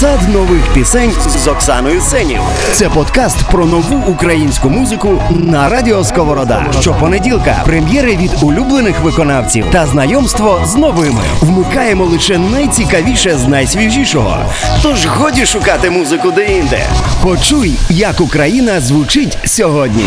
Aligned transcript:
Сад 0.00 0.28
нових 0.28 0.74
пісень 0.74 1.12
з 1.28 1.48
Оксаною 1.48 2.00
Сенів. 2.00 2.40
Це 2.72 2.88
подкаст 2.88 3.36
про 3.50 3.66
нову 3.66 4.12
українську 4.12 4.70
музику 4.70 5.22
на 5.30 5.68
радіо 5.68 6.04
Сковорода. 6.04 6.66
Щопонеділка 6.80 7.62
прем'єри 7.64 8.16
від 8.16 8.30
улюблених 8.42 9.00
виконавців 9.00 9.66
та 9.72 9.86
знайомство 9.86 10.60
з 10.64 10.76
новими. 10.76 11.22
Вмикаємо 11.40 12.04
лише 12.04 12.38
найцікавіше 12.38 13.38
з 13.38 13.46
найсвіжішого. 13.46 14.38
Тож 14.82 15.06
годі 15.06 15.46
шукати 15.46 15.90
музику 15.90 16.30
де-інде. 16.30 16.84
Почуй, 17.22 17.74
як 17.90 18.20
Україна 18.20 18.80
звучить 18.80 19.38
сьогодні. 19.44 20.04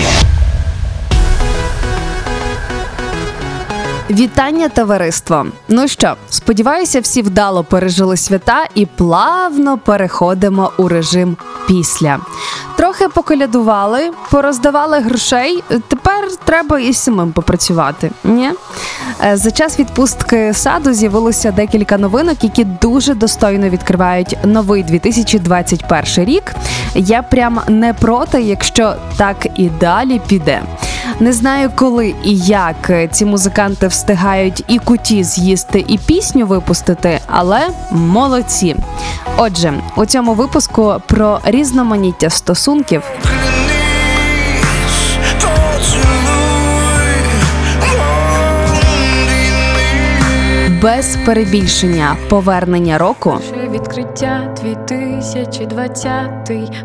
Вітання, 4.10 4.70
товариство! 4.70 5.46
Ну 5.68 5.88
що, 5.88 6.16
сподіваюся, 6.30 7.00
всі 7.00 7.22
вдало 7.22 7.64
пережили 7.64 8.18
свята 8.18 8.66
і 8.76 8.86
плавно 8.86 9.78
переходимо 9.78 10.72
у 10.78 10.88
режим 10.88 11.38
після. 11.68 12.20
Трохи 12.76 13.08
поколядували, 13.08 14.12
пороздавали 14.32 15.00
грошей. 15.00 15.64
Тепер 15.88 16.30
треба 16.46 16.80
і 16.80 16.94
самим 16.94 17.32
попрацювати. 17.32 18.12
Ні? 18.24 18.52
Е, 19.24 19.38
За 19.38 19.52
час 19.52 19.80
відпустки 19.80 20.54
саду 20.54 20.94
з'явилося 20.94 21.52
декілька 21.52 21.98
новинок, 21.98 22.44
які 22.44 22.64
дуже 22.64 23.14
достойно 23.14 23.70
відкривають 23.70 24.38
новий 24.44 24.84
2021 24.84 26.26
рік. 26.26 26.44
Я 26.96 27.22
прям 27.22 27.60
не 27.68 27.94
проти, 27.94 28.42
якщо 28.42 28.96
так 29.18 29.48
і 29.56 29.70
далі 29.70 30.22
піде. 30.28 30.62
Не 31.20 31.34
знаю, 31.34 31.72
коли 31.76 32.16
і 32.24 32.38
як 32.38 32.92
ці 33.12 33.26
музиканти 33.26 33.88
встигають 33.88 34.64
і 34.68 34.80
куті 34.80 35.24
з'їсти, 35.24 35.86
і 35.88 35.98
пісню 35.98 36.46
випустити, 36.46 37.20
але 37.28 37.70
молодці. 37.92 38.76
Отже, 39.38 39.74
у 39.96 40.06
цьому 40.06 40.34
випуску 40.34 40.96
про 41.08 41.40
різноманіття 41.44 42.30
стосунків. 42.30 43.04
Без 50.82 51.18
перебільшення 51.26 52.16
повернення 52.30 52.98
року 52.98 53.40
Перше 53.40 53.70
відкриття 53.70 54.56
2020, 54.64 56.12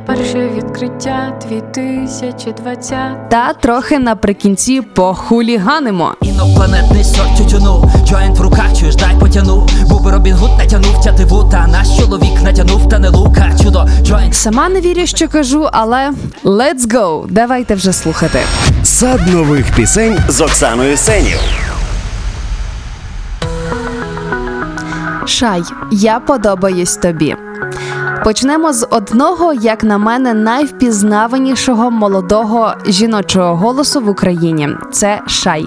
перше 0.06 0.48
відкриття 0.56 1.32
2020. 1.48 3.28
та 3.30 3.52
трохи 3.52 3.98
наприкінці 3.98 4.80
похуліганимо. 4.80 6.14
Інопланетний 6.22 7.04
сорт 7.04 7.36
тютюну 7.38 7.90
Joint 8.04 8.38
в 8.38 8.42
руках, 8.42 8.78
чуєш, 8.78 8.96
дай 8.96 9.16
потяну 9.20 9.68
Буби 9.88 10.10
Робін 10.10 10.34
Гуд 10.34 10.50
натянув 10.58 11.04
тятиву 11.04 11.48
Та 11.52 11.66
наш 11.66 11.98
чоловік 11.98 12.42
натянув, 12.42 12.88
та 12.88 12.98
не 12.98 13.08
лука 13.08 13.50
Чудо, 13.62 13.88
joint 14.02 14.34
Сама 14.34 14.68
не 14.68 14.80
вірю, 14.80 15.06
що 15.06 15.28
кажу, 15.28 15.68
але 15.72 16.10
let's 16.44 16.80
go! 16.80 17.24
Давайте 17.28 17.74
вже 17.74 17.92
слухати. 17.92 18.38
Сад 18.82 19.20
нових 19.32 19.76
пісень 19.76 20.18
з 20.28 20.40
Оксаною 20.40 20.96
Сенів. 20.96 21.38
Шай, 25.26 25.62
я 25.90 26.20
подобаюсь 26.20 26.96
тобі. 26.96 27.36
Почнемо 28.24 28.72
з 28.72 28.86
одного, 28.90 29.52
як 29.52 29.84
на 29.84 29.98
мене, 29.98 30.34
найвпізнаванішого 30.34 31.90
молодого 31.90 32.74
жіночого 32.86 33.56
голосу 33.56 34.00
в 34.00 34.08
Україні. 34.08 34.68
Це 34.92 35.20
Шай. 35.26 35.66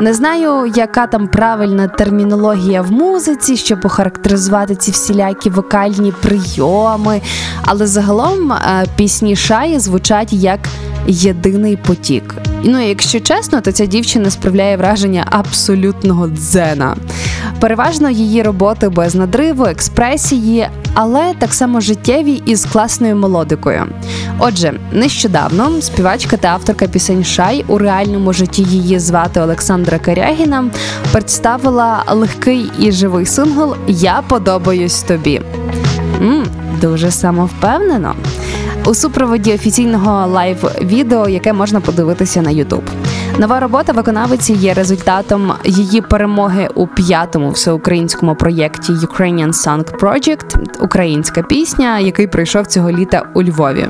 Не 0.00 0.14
знаю, 0.14 0.72
яка 0.76 1.06
там 1.06 1.28
правильна 1.28 1.88
термінологія 1.88 2.82
в 2.82 2.92
музиці, 2.92 3.56
щоб 3.56 3.78
охарактеризувати 3.84 4.74
ці 4.74 4.90
всілякі 4.90 5.50
вокальні 5.50 6.12
прийоми. 6.22 7.20
Але 7.62 7.86
загалом 7.86 8.52
е, 8.52 8.86
пісні 8.96 9.36
Шаї 9.36 9.78
звучать 9.78 10.32
як 10.32 10.60
єдиний 11.06 11.76
потік. 11.76 12.34
Ну, 12.62 12.88
якщо 12.88 13.20
чесно, 13.20 13.60
то 13.60 13.72
ця 13.72 13.86
дівчина 13.86 14.30
справляє 14.30 14.76
враження 14.76 15.26
абсолютного 15.30 16.28
дзена. 16.28 16.96
Переважно 17.60 18.10
її 18.10 18.42
роботи 18.42 18.88
без 18.88 19.14
надриву, 19.14 19.64
експресії, 19.64 20.68
але 20.98 21.34
так 21.38 21.54
само 21.54 21.80
життєві 21.80 22.42
і 22.46 22.56
з 22.56 22.64
класною 22.64 23.16
мелодикою. 23.16 23.84
Отже, 24.38 24.72
нещодавно 24.92 25.82
співачка 25.82 26.36
та 26.36 26.48
авторка 26.48 26.86
пісень 26.86 27.24
Шай 27.24 27.64
у 27.68 27.78
реальному 27.78 28.32
житті 28.32 28.62
її 28.62 28.98
звати 28.98 29.40
Олександра 29.40 29.98
Карягіна 29.98 30.64
представила 31.12 32.04
легкий 32.08 32.70
і 32.78 32.92
живий 32.92 33.26
сингл 33.26 33.76
Я 33.86 34.22
подобаюсь 34.28 35.02
тобі. 35.02 35.42
м 36.20 36.44
дуже 36.80 37.10
самовпевнено. 37.10 38.14
У 38.86 38.94
супроводі 38.94 39.54
офіційного 39.54 40.26
лайв-відео, 40.26 41.28
яке 41.28 41.52
можна 41.52 41.80
подивитися 41.80 42.42
на 42.42 42.50
YouTube. 42.50 42.82
Нова 43.38 43.60
робота 43.60 43.92
виконавиці 43.92 44.52
є 44.52 44.74
результатом 44.74 45.52
її 45.64 46.00
перемоги 46.00 46.68
у 46.74 46.86
п'ятому 46.86 47.50
всеукраїнському 47.50 48.34
проєкті 48.34 48.92
Ukrainian 48.92 49.52
Song 49.52 49.98
Project 50.00 50.56
Українська 50.80 51.42
пісня, 51.42 51.98
який 51.98 52.26
пройшов 52.26 52.66
цього 52.66 52.90
літа 52.90 53.22
у 53.34 53.42
Львові. 53.42 53.88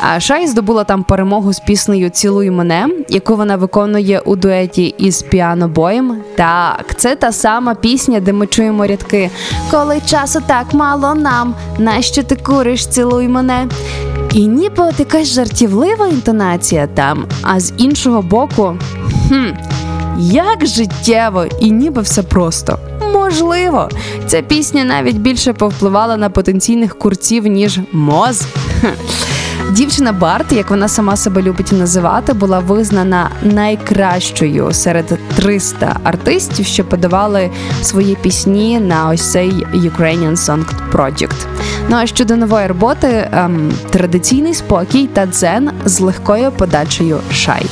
А 0.00 0.20
Шай 0.20 0.46
здобула 0.46 0.84
там 0.84 1.02
перемогу 1.02 1.52
з 1.52 1.60
піснею 1.60 2.10
Цілуй 2.10 2.50
мене, 2.50 2.88
яку 3.08 3.36
вона 3.36 3.56
виконує 3.56 4.20
у 4.20 4.36
дуеті 4.36 4.94
із 4.98 5.22
піанобоєм. 5.22 6.16
Так, 6.36 6.84
це 6.96 7.16
та 7.16 7.32
сама 7.32 7.74
пісня, 7.74 8.20
де 8.20 8.32
ми 8.32 8.46
чуємо 8.46 8.86
рядки 8.86 9.30
Коли 9.70 10.00
часу 10.06 10.40
так 10.46 10.74
мало 10.74 11.14
нам, 11.14 11.54
нащо 11.78 12.22
ти 12.22 12.36
куриш, 12.36 12.86
цілуй 12.86 13.28
мене. 13.28 13.66
І 14.34 14.46
ніби 14.46 14.82
от 14.82 15.00
якась 15.00 15.28
жартівлива 15.28 16.08
інтонація 16.08 16.86
там, 16.86 17.24
а 17.42 17.60
з 17.60 17.72
іншого 17.76 18.22
боку, 18.22 18.76
хм, 19.28 19.46
як 20.18 20.66
життєво 20.66 21.44
і 21.60 21.70
ніби 21.70 22.02
все 22.02 22.22
просто. 22.22 22.78
Можливо, 23.12 23.88
ця 24.26 24.42
пісня 24.42 24.84
навіть 24.84 25.16
більше 25.16 25.52
повпливала 25.52 26.16
на 26.16 26.30
потенційних 26.30 26.98
курців, 26.98 27.46
ніж 27.46 27.80
моз. 27.92 28.46
Дівчина 29.72 30.12
Барт, 30.12 30.52
як 30.52 30.70
вона 30.70 30.88
сама 30.88 31.16
себе 31.16 31.42
любить 31.42 31.72
називати, 31.72 32.32
була 32.32 32.58
визнана 32.58 33.30
найкращою 33.42 34.72
серед 34.72 35.18
300 35.36 36.00
артистів, 36.04 36.66
що 36.66 36.84
подавали 36.84 37.50
свої 37.82 38.16
пісні 38.22 38.80
на 38.80 39.08
ось 39.08 39.32
цей 39.32 39.50
Ukrainian 39.74 40.36
Song 40.36 40.64
Project. 40.92 41.46
Ну 41.88 41.96
а 41.96 42.06
щодо 42.06 42.36
нової 42.36 42.66
роботи, 42.66 43.28
ем, 43.32 43.72
традиційний 43.90 44.54
спокій 44.54 45.06
та 45.06 45.26
дзен 45.26 45.70
з 45.84 46.00
легкою 46.00 46.52
подачею 46.52 47.18
шай. 47.32 47.66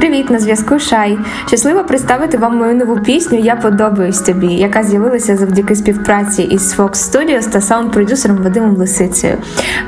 Привіт, 0.00 0.30
на 0.30 0.38
зв'язку 0.38 0.78
Шай. 0.78 1.18
Щаслива 1.46 1.82
представити 1.82 2.38
вам 2.38 2.56
мою 2.56 2.74
нову 2.74 2.96
пісню 2.96 3.38
Я 3.38 3.56
подобаюсь 3.56 4.20
тобі, 4.20 4.46
яка 4.46 4.82
з'явилася 4.82 5.36
завдяки 5.36 5.74
співпраці 5.76 6.42
із 6.42 6.78
Fox 6.78 6.90
Studios 6.90 7.50
та 7.50 7.60
саунд-продюсером 7.60 8.42
Вадимом 8.42 8.76
Лисицею. 8.76 9.38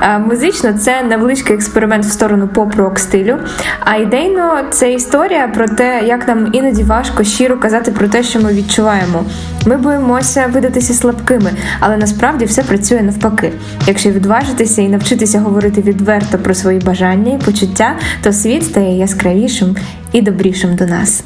Е, 0.01 0.19
Музично 0.19 0.73
це 0.73 1.03
невеличкий 1.03 1.55
експеримент 1.55 2.05
в 2.05 2.11
сторону 2.11 2.47
поп-рок 2.47 2.99
стилю. 2.99 3.37
А 3.79 3.95
ідейно 3.95 4.59
це 4.69 4.93
історія 4.93 5.47
про 5.47 5.67
те, 5.67 6.01
як 6.05 6.27
нам 6.27 6.49
іноді 6.53 6.83
важко 6.83 7.23
щиро 7.23 7.57
казати 7.57 7.91
про 7.91 8.07
те, 8.07 8.23
що 8.23 8.39
ми 8.39 8.53
відчуваємо. 8.53 9.25
Ми 9.65 9.77
боїмося 9.77 10.47
видатися 10.53 10.93
слабкими, 10.93 11.51
але 11.79 11.97
насправді 11.97 12.45
все 12.45 12.63
працює 12.63 13.01
навпаки. 13.01 13.51
Якщо 13.87 14.11
відважитися 14.11 14.81
і 14.81 14.87
навчитися 14.87 15.39
говорити 15.39 15.81
відверто 15.81 16.37
про 16.37 16.53
свої 16.53 16.79
бажання 16.79 17.33
і 17.33 17.45
почуття, 17.45 17.95
то 18.23 18.33
світ 18.33 18.63
стає 18.63 18.97
яскравішим 18.97 19.75
і 20.11 20.21
добрішим 20.21 20.75
до 20.75 20.85
нас. 20.85 21.23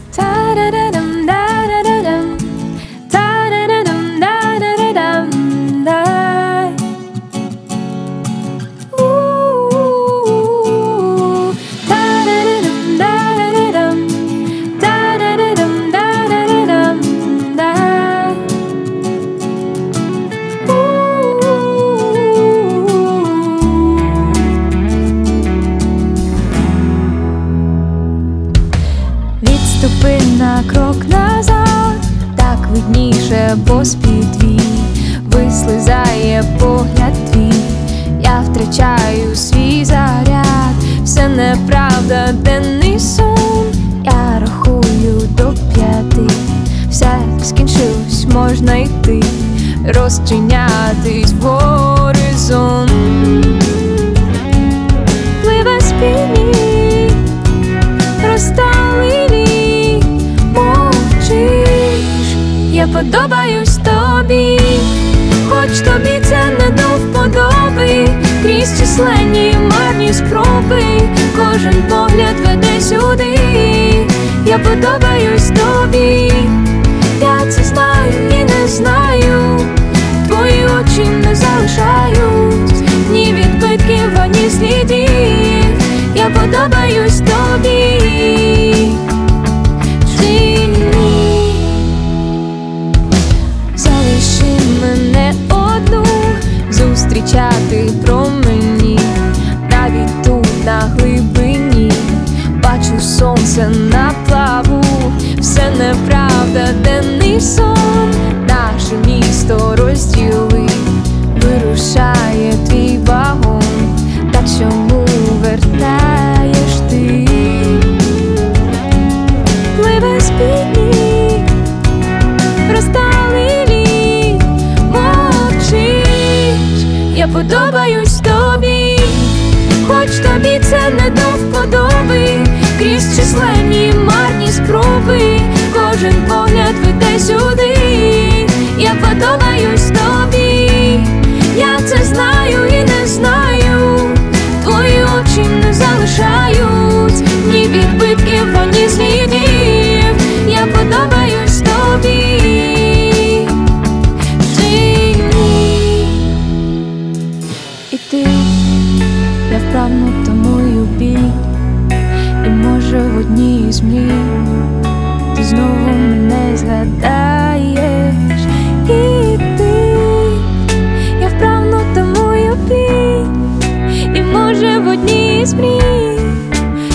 В 175.54 175.60
мрій. 175.60 176.20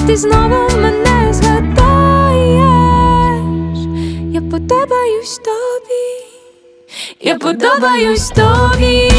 Ти 0.07 0.17
знову 0.17 0.69
мене 0.83 1.33
згадаєш, 1.33 1.79
я 4.33 4.41
подобаюсь 4.41 5.41
тобі. 5.45 6.23
Я 7.21 7.35
подобаюсь 7.35 8.29
тобі, 8.29 9.13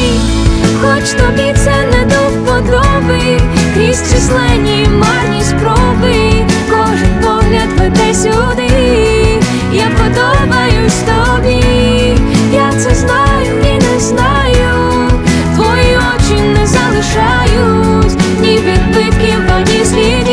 хоч 0.81 1.09
тобі 1.09 1.53
це 1.56 1.74
не 1.91 2.06
до 2.06 2.15
вподоби, 2.15 3.41
крізь 3.74 4.12
численні 4.13 4.88
марні 4.89 5.41
спроби, 5.44 6.45
кожен 6.69 7.21
погляд 7.24 7.69
веде 7.79 8.13
сюди, 8.13 9.41
я 9.74 9.88
подобаюсь 9.97 11.03
тобі, 11.06 11.63
я 12.53 12.71
це 12.71 12.95
знаю 12.95 13.59
і 13.62 13.74
не 13.74 14.00
знаю, 14.00 15.09
твої 15.56 15.97
очі 15.97 16.41
не 16.59 16.68
залишають 16.68 17.93
ні 17.93 17.93
відбитків, 18.57 19.51
ані 19.55 19.85
слідів, 19.85 20.32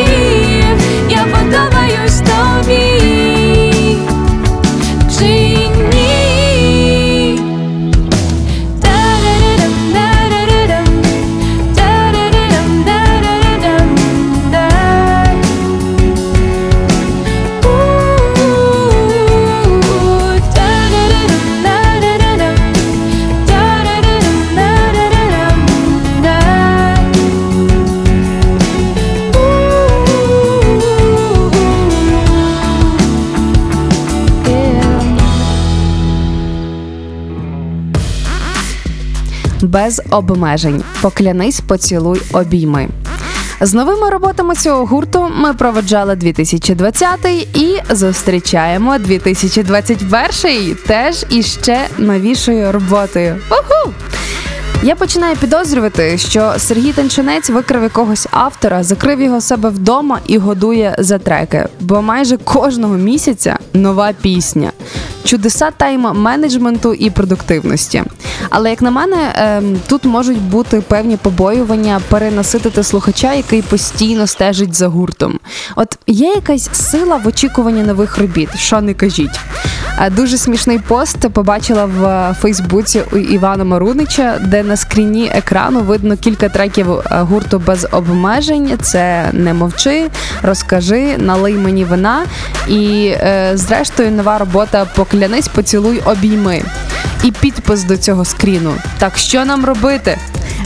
без 39.71 40.03
обмежень. 40.11 40.83
Поклянись, 41.01 41.61
поцілуй, 41.61 42.23
обійми. 42.33 42.89
З 43.61 43.75
новими 43.75 44.11
роботами 44.11 44.55
цього 44.55 44.87
гурту 44.87 45.29
ми 45.37 45.55
проведжали 45.55 46.17
2020 46.17 47.09
і 47.55 47.77
зустрічаємо 47.91 48.99
2021 48.99 50.77
теж 50.87 51.25
іще 51.31 51.79
новішою 51.99 52.73
роботою. 52.73 53.37
Уху! 53.51 53.93
Я 54.83 54.95
починаю 54.95 55.37
підозрювати, 55.37 56.19
що 56.19 56.55
Сергій 56.59 56.93
Танчинець 56.93 57.51
викрив 57.51 57.83
якогось 57.83 58.27
автора, 58.31 58.83
закрив 58.83 59.21
його 59.21 59.41
себе 59.41 59.69
вдома 59.69 60.21
і 60.27 60.39
годує 60.39 60.95
за 60.99 61.19
треки. 61.19 61.67
Бо 61.81 62.03
майже 62.03 62.37
кожного 62.37 62.97
місяця 62.97 63.59
нова 63.75 64.13
пісня. 64.23 64.73
Чудеса 65.25 65.71
тайм-менеджменту 65.79 66.95
і 66.95 67.11
продуктивності. 67.11 68.03
Але 68.51 68.71
як 68.71 68.83
на 68.83 68.91
мене, 68.91 69.17
ем, 69.35 69.77
тут 69.89 70.05
можуть 70.05 70.41
бути 70.41 70.81
певні 70.81 71.17
побоювання 71.17 72.01
перенаситити 72.09 72.83
слухача, 72.83 73.35
який 73.35 73.63
постійно 73.63 74.27
стежить 74.27 74.75
за 74.75 74.89
гуртом. 74.89 75.39
От 75.77 75.99
є 76.07 76.29
якась 76.29 76.71
сила 76.73 77.17
в 77.17 77.27
очікуванні 77.27 77.83
нових 77.83 78.19
робіт, 78.19 78.49
що 78.57 78.81
не 78.81 78.95
кажіть. 78.95 79.41
Дуже 80.17 80.39
смішний 80.39 80.79
пост 80.79 81.29
побачила 81.29 81.85
в 81.85 82.05
е, 82.05 82.35
Фейсбуці 82.41 83.03
у 83.13 83.17
Івана 83.17 83.65
Марунича, 83.65 84.39
де 84.45 84.63
на 84.63 84.77
скріні 84.77 85.31
екрану 85.35 85.81
видно 85.81 86.17
кілька 86.17 86.49
треків 86.49 86.93
е, 86.93 87.05
гурту 87.11 87.59
без 87.59 87.87
обмежень. 87.93 88.79
Це 88.83 89.31
не 89.33 89.55
мовчи, 89.55 90.11
розкажи, 90.43 91.19
налий 91.19 91.55
мені 91.55 91.85
вина. 91.85 92.23
І 92.69 93.07
е, 93.07 93.51
зрештою 93.55 94.11
нова 94.11 94.39
робота 94.39 94.87
Поклянись, 94.95 95.49
поцілуй, 95.49 96.01
обійми. 96.05 96.63
І 97.25 97.33
підпис 97.33 97.85
до 97.85 97.97
цього 97.97 98.25
скріну. 98.25 98.75
Так 98.99 99.17
що 99.17 99.45
нам 99.45 99.65
робити? 99.65 100.19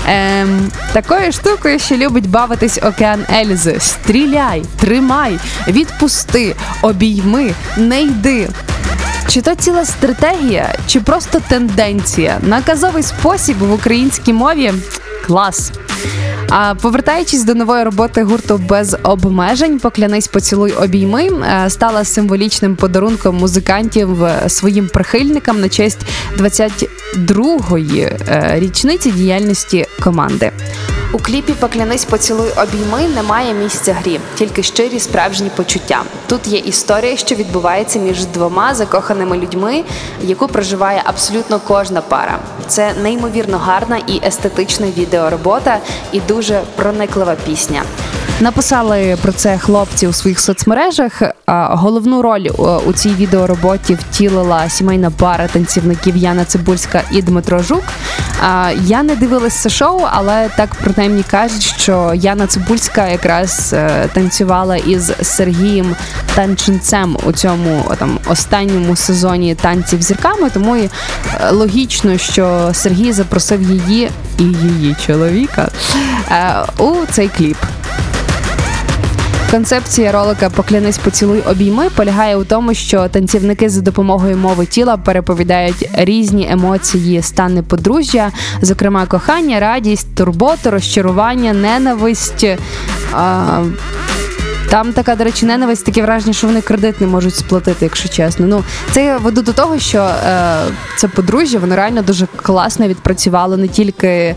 Ем, 0.08 0.73
такою 0.92 1.32
штукою, 1.32 1.78
що 1.78 1.96
любить 1.96 2.30
бавитись 2.30 2.78
океан 2.82 3.25
Ельзи. 3.34 3.76
Стріляй, 3.80 4.62
тримай, 4.80 5.38
відпусти, 5.68 6.56
обійми, 6.82 7.50
не 7.76 8.02
йди. 8.02 8.49
Чи 9.28 9.40
то 9.40 9.54
ціла 9.54 9.84
стратегія, 9.84 10.75
чи 10.87 11.00
просто 11.00 11.40
тенденція? 11.49 12.38
Наказовий 12.42 13.02
спосіб 13.02 13.58
в 13.58 13.73
українській 13.73 14.32
мові 14.32 14.73
клас. 15.26 15.73
А 16.49 16.75
повертаючись 16.75 17.45
до 17.45 17.54
нової 17.54 17.85
роботи 17.85 18.23
гурту 18.23 18.61
без 18.69 18.97
обмежень, 19.02 19.78
поклянись, 19.78 20.28
поцілуй 20.28 20.73
обійми 20.73 21.26
е, 21.26 21.71
стала 21.71 22.04
символічним 22.04 22.76
подарунком 22.76 23.37
музикантів 23.37 24.25
е, 24.25 24.49
своїм 24.49 24.88
прихильникам 24.88 25.61
на 25.61 25.69
честь 25.69 26.00
22-ї 26.38 28.12
е, 28.28 28.61
річниці 28.61 29.11
діяльності 29.11 29.87
команди. 30.00 30.50
У 31.14 31.18
кліпі 31.18 31.52
Поклянись, 31.52 32.04
поцілуй 32.04 32.50
обійми 32.50 33.09
немає 33.14 33.54
місця 33.54 33.92
грі, 33.92 34.21
тільки 34.35 34.62
щирі 34.62 35.00
справжні 35.00 35.50
почуття. 35.56 36.02
Тут 36.26 36.47
є 36.47 36.59
історія, 36.59 37.16
що 37.16 37.35
відбувається 37.35 37.99
між 37.99 38.26
двома 38.26 38.75
закоханими 38.75 39.38
людьми, 39.38 39.85
яку 40.23 40.49
проживає 40.49 41.02
абсолютно 41.04 41.61
кожна 41.66 42.00
пара. 42.00 42.38
Це 42.66 42.94
неймовірно 43.02 43.59
гарна 43.59 43.97
і 44.06 44.21
естетична 44.26 44.87
відеоробота, 44.87 45.78
і 46.12 46.21
дуже 46.21 46.62
прониклива 46.76 47.37
пісня. 47.47 47.83
Написали 48.41 49.17
про 49.23 49.33
це 49.33 49.59
хлопці 49.59 50.07
у 50.07 50.12
своїх 50.12 50.41
соцмережах. 50.41 51.23
Головну 51.47 52.23
роль 52.23 52.47
е, 52.47 52.50
у 52.87 52.93
цій 52.93 53.09
відеороботі 53.09 53.95
втілила 53.95 54.69
сімейна 54.69 55.11
пара 55.11 55.49
танцівників 55.49 56.17
Яна 56.17 56.45
Цибульська 56.45 57.03
і 57.11 57.23
Дмитро 57.23 57.59
Жук. 57.59 57.83
Я 58.81 59.03
не 59.03 59.17
дивилась 59.17 59.55
це 59.55 59.69
шоу, 59.69 60.00
але 60.11 60.49
так 60.57 60.69
принаймні 60.75 61.25
кажуть, 61.31 61.62
що 61.62 62.12
Яна 62.14 62.47
Цибульська 62.47 63.09
якраз 63.09 63.71
е, 63.73 64.09
танцювала 64.12 64.76
із 64.76 65.12
Сергієм 65.23 65.97
Танченцем 66.35 67.17
у 67.25 67.33
цьому 67.33 67.85
там 67.99 68.19
останньому 68.26 68.97
сезоні 68.97 69.55
танців 69.55 70.03
зірками. 70.03 70.50
Тому 70.50 70.76
і 70.76 70.83
е, 70.85 71.50
логічно, 71.50 72.19
що 72.19 72.71
Сергій 72.73 73.12
запросив 73.12 73.62
її 73.62 74.11
і 74.38 74.45
її 74.45 74.97
чоловіка 75.07 75.69
у 76.79 76.95
цей 77.11 77.29
кліп. 77.29 77.57
Концепція 79.54 80.12
ролика 80.12 80.50
Поклянись 80.50 80.99
поцілуй 80.99 81.40
обійми 81.40 81.90
полягає 81.90 82.37
у 82.37 82.44
тому, 82.44 82.75
що 82.75 83.08
танцівники 83.08 83.68
за 83.68 83.80
допомогою 83.80 84.37
мови 84.37 84.66
тіла 84.66 84.96
переповідають 84.96 85.88
різні 85.92 86.49
емоції, 86.50 87.23
стани 87.23 87.62
подружжя, 87.62 88.32
зокрема 88.62 89.06
кохання, 89.06 89.61
радість, 89.61 90.14
турботу, 90.14 90.70
розчарування, 90.70 91.52
ненависть. 91.52 92.46
А, 93.12 93.62
там 94.75 94.93
така, 94.93 95.16
до 95.16 95.25
речі, 95.25 95.47
ненависть, 95.47 95.85
таке 95.85 96.02
враження, 96.02 96.33
що 96.33 96.47
вони 96.47 96.61
кредит 96.61 97.00
не 97.00 97.07
можуть 97.07 97.35
сплатити, 97.35 97.85
якщо 97.85 98.09
чесно. 98.09 98.47
Ну, 98.47 98.64
це 98.93 99.04
я 99.04 99.19
веду 99.19 99.43
до 99.43 99.52
того, 99.52 99.78
що 99.78 99.99
е, 99.99 100.57
це 100.97 101.09
подружжя, 101.09 101.59
воно 101.59 101.76
реально 101.76 102.02
дуже 102.02 102.26
класно 102.37 102.88
відпрацювало 102.88 103.57
не 103.57 103.69
тільки 103.69 104.09
е, 104.09 104.37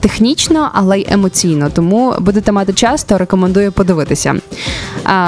технічно, 0.00 0.70
але 0.74 0.98
й 0.98 1.06
емоційно. 1.10 1.70
Тому 1.70 2.14
будете 2.20 2.52
мати 2.52 2.72
час, 2.72 3.04
то 3.04 3.18
рекомендую 3.18 3.72
подивитися. 3.72 4.34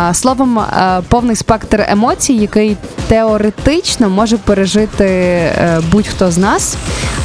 Е, 0.09 0.15
словом, 0.15 0.59
е, 0.59 1.03
повний 1.09 1.37
спектр 1.37 1.87
емоцій, 1.89 2.33
який 2.33 2.77
теоретично 3.09 4.11
може 4.11 4.37
пережити 4.37 5.05
е, 5.05 5.81
будь-хто 5.93 6.31
з 6.31 6.39
нас. 6.39 6.77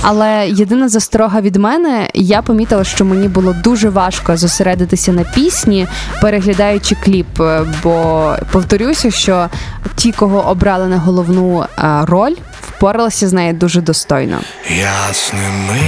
Але 0.01 0.49
єдина 0.49 0.89
засторога 0.89 1.41
від 1.41 1.55
мене, 1.55 2.09
я 2.13 2.41
помітила, 2.41 2.83
що 2.83 3.05
мені 3.05 3.27
було 3.27 3.55
дуже 3.63 3.89
важко 3.89 4.37
зосередитися 4.37 5.11
на 5.11 5.23
пісні, 5.23 5.87
переглядаючи 6.21 6.95
кліп. 6.95 7.08
Е, 7.39 7.65
Бо 7.83 8.35
повторюся, 8.51 9.11
що 9.11 9.49
ті, 9.95 10.11
кого 10.11 10.47
обрали 10.47 10.87
на 10.87 10.97
головну 10.97 11.63
е, 11.63 11.65
роль, 12.05 12.35
впоралися 12.61 13.27
з 13.27 13.33
нею 13.33 13.53
дуже 13.53 13.81
достойно. 13.81 14.39
Ясними, 14.69 15.79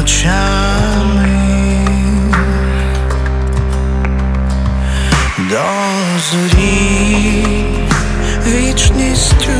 очами 0.00 1.27
до 5.50 6.18
зорі. 6.18 7.44
Вічністю 8.46 9.52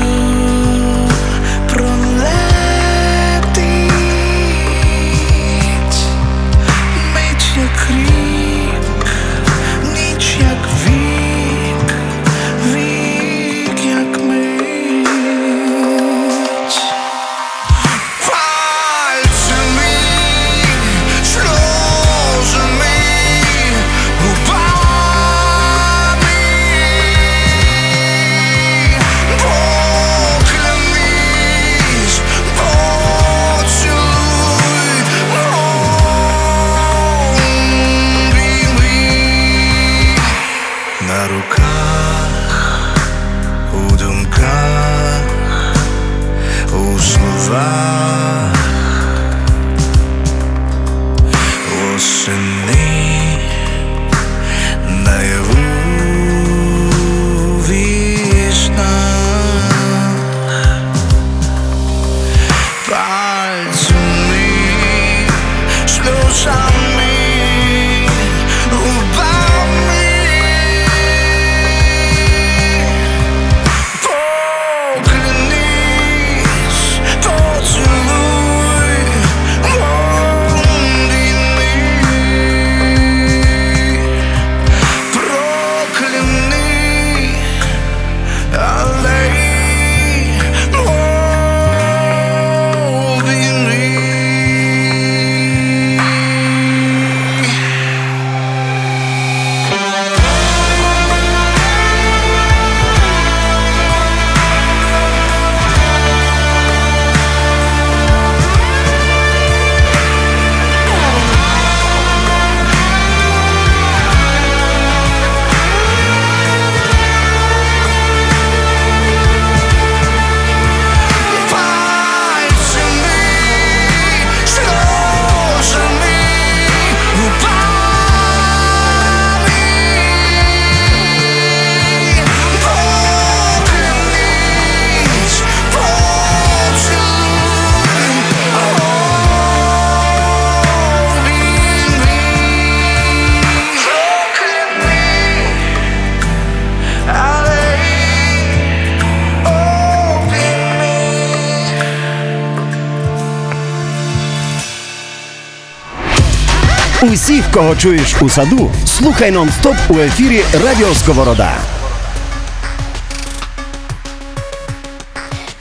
Усіх, 157.13 157.45
кого 157.55 157.77
чуєш 157.77 158.23
у 158.23 158.29
саду, 158.29 158.71
слухай 158.87 159.33
нон-стоп 159.33 159.77
у 159.89 159.99
ефірі 159.99 160.43
Радіо 160.65 160.95
Сковорода. 160.95 161.57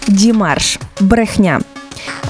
Дімарш 0.08 0.80
брехня. 1.00 1.60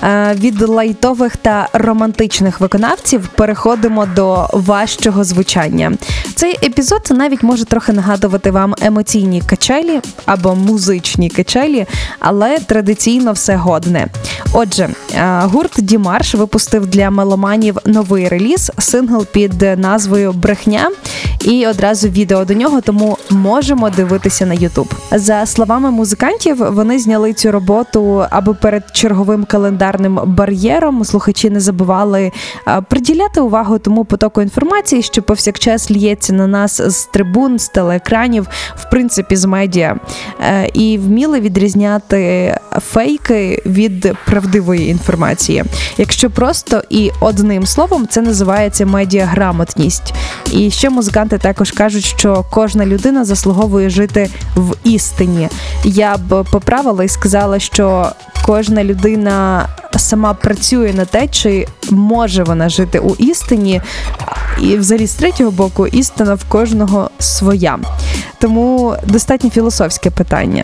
Е, 0.03 0.35
Від 0.39 0.61
лайтових 0.61 1.37
та 1.37 1.69
романтичних 1.73 2.59
виконавців 2.59 3.27
переходимо 3.27 4.05
до 4.05 4.49
важчого 4.53 5.23
звучання. 5.23 5.93
Цей 6.35 6.57
епізод 6.63 7.01
навіть 7.11 7.43
може 7.43 7.65
трохи 7.65 7.93
нагадувати 7.93 8.51
вам 8.51 8.75
емоційні 8.81 9.41
качелі 9.41 10.01
або 10.25 10.55
музичні 10.55 11.29
качелі, 11.29 11.85
але 12.19 12.59
традиційно 12.59 13.31
все 13.31 13.55
годне. 13.55 14.07
Отже, 14.53 14.89
е, 15.15 15.41
гурт 15.43 15.71
Дімарш 15.77 16.35
випустив 16.35 16.87
для 16.87 17.09
меломанів 17.09 17.77
новий 17.85 18.27
реліз, 18.27 18.71
сингл 18.77 19.25
під 19.25 19.61
назвою 19.77 20.33
Брехня 20.33 20.91
і 21.41 21.67
одразу 21.67 22.07
відео 22.07 22.45
до 22.45 22.53
нього, 22.53 22.81
тому 22.81 23.17
можемо 23.29 23.89
дивитися 23.89 24.45
на 24.45 24.53
Ютуб. 24.53 24.93
За 25.11 25.45
словами 25.45 25.91
музикантів, 25.91 26.73
вони 26.73 26.99
зняли 26.99 27.33
цю 27.33 27.51
роботу, 27.51 28.25
аби 28.29 28.53
перед 28.53 28.83
черговим 28.93 29.45
календарним 29.91 30.35
бар'єром 30.35 31.05
слухачі 31.05 31.49
не 31.49 31.59
забували 31.59 32.31
приділяти 32.89 33.41
увагу 33.41 33.79
тому 33.79 34.05
потоку 34.05 34.41
інформації, 34.41 35.01
що 35.01 35.23
повсякчас 35.23 35.91
лється 35.91 36.33
на 36.33 36.47
нас 36.47 36.81
з 36.81 37.05
трибун, 37.05 37.59
з 37.59 37.69
телеекранів, 37.69 38.47
в 38.75 38.89
принципі, 38.89 39.35
з 39.35 39.45
медіа, 39.45 39.97
Е, 40.41 40.69
і 40.73 40.97
вміли 40.97 41.39
відрізняти 41.39 42.53
фейки 42.79 43.61
від 43.65 44.15
правдивої 44.25 44.89
інформації. 44.89 45.63
Якщо 45.97 46.29
просто 46.29 46.83
і 46.89 47.11
одним 47.19 47.65
словом, 47.65 48.07
це 48.07 48.21
називається 48.21 48.85
медіаграмотність. 48.85 50.13
І 50.51 50.71
ще 50.71 50.89
музиканти 50.89 51.37
також 51.37 51.71
кажуть, 51.71 52.05
що 52.05 52.45
кожна 52.51 52.85
людина 52.85 53.25
заслуговує 53.25 53.89
жити 53.89 54.29
в 54.55 54.75
істині. 54.83 55.49
Я 55.83 56.17
б 56.17 56.43
поправила 56.51 57.03
і 57.03 57.07
сказала, 57.07 57.59
що 57.59 58.11
кожна 58.45 58.83
людина 58.83 59.67
сама 59.97 60.33
працює 60.33 60.93
на 60.93 61.05
те, 61.05 61.27
чи 61.27 61.67
може 61.89 62.43
вона 62.43 62.69
жити 62.69 62.99
у 62.99 63.15
істині. 63.15 63.81
І 64.61 64.77
взагалі 64.77 65.07
з 65.07 65.13
третього 65.13 65.51
боку 65.51 65.87
істина 65.87 66.33
в 66.33 66.43
кожного 66.43 67.09
своя. 67.19 67.79
Тому 68.39 68.95
достатньо 69.05 69.49
філософське 69.49 70.09
питання. 70.09 70.63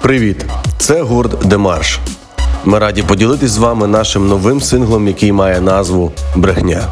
Привіт! 0.00 0.44
Це 0.78 1.02
гурт 1.02 1.46
Демарш. 1.46 1.98
Ми 2.64 2.78
раді 2.78 3.02
поділитись 3.02 3.50
з 3.50 3.58
вами 3.58 3.86
нашим 3.86 4.28
новим 4.28 4.60
синглом, 4.60 5.08
який 5.08 5.32
має 5.32 5.60
назву 5.60 6.12
Брехня. 6.36 6.82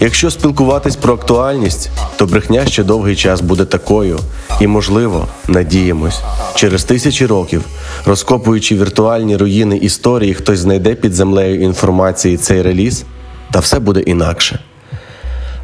Якщо 0.00 0.30
спілкуватись 0.30 0.96
про 0.96 1.14
актуальність, 1.14 1.90
то 2.16 2.26
брехня 2.26 2.66
ще 2.66 2.84
довгий 2.84 3.16
час 3.16 3.40
буде 3.40 3.64
такою, 3.64 4.18
і, 4.60 4.66
можливо, 4.66 5.26
надіємось, 5.48 6.20
через 6.54 6.84
тисячі 6.84 7.26
років, 7.26 7.64
розкопуючи 8.06 8.76
віртуальні 8.76 9.36
руїни 9.36 9.76
історії, 9.76 10.34
хтось 10.34 10.58
знайде 10.58 10.94
під 10.94 11.14
землею 11.14 11.62
інформації 11.62 12.36
цей 12.36 12.62
реліз, 12.62 13.04
та 13.50 13.58
все 13.58 13.78
буде 13.78 14.00
інакше. 14.00 14.58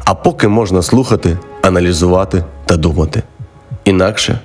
А 0.05 0.13
поки 0.13 0.47
можна 0.47 0.81
слухати, 0.81 1.37
аналізувати 1.61 2.43
та 2.65 2.77
думати. 2.77 3.23
Інакше 3.85 4.39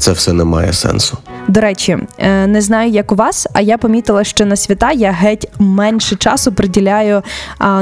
це 0.00 0.12
все 0.12 0.32
не 0.32 0.44
має 0.44 0.72
сенсу. 0.72 1.18
До 1.48 1.60
речі, 1.60 1.98
е, 2.18 2.46
не 2.46 2.60
знаю, 2.60 2.90
як 2.90 3.12
у 3.12 3.14
вас, 3.14 3.46
а 3.52 3.60
я 3.60 3.78
помітила, 3.78 4.24
що 4.24 4.46
на 4.46 4.56
свята 4.56 4.92
я 4.92 5.12
геть 5.12 5.48
менше 5.58 6.16
часу 6.16 6.52
приділяю 6.52 7.22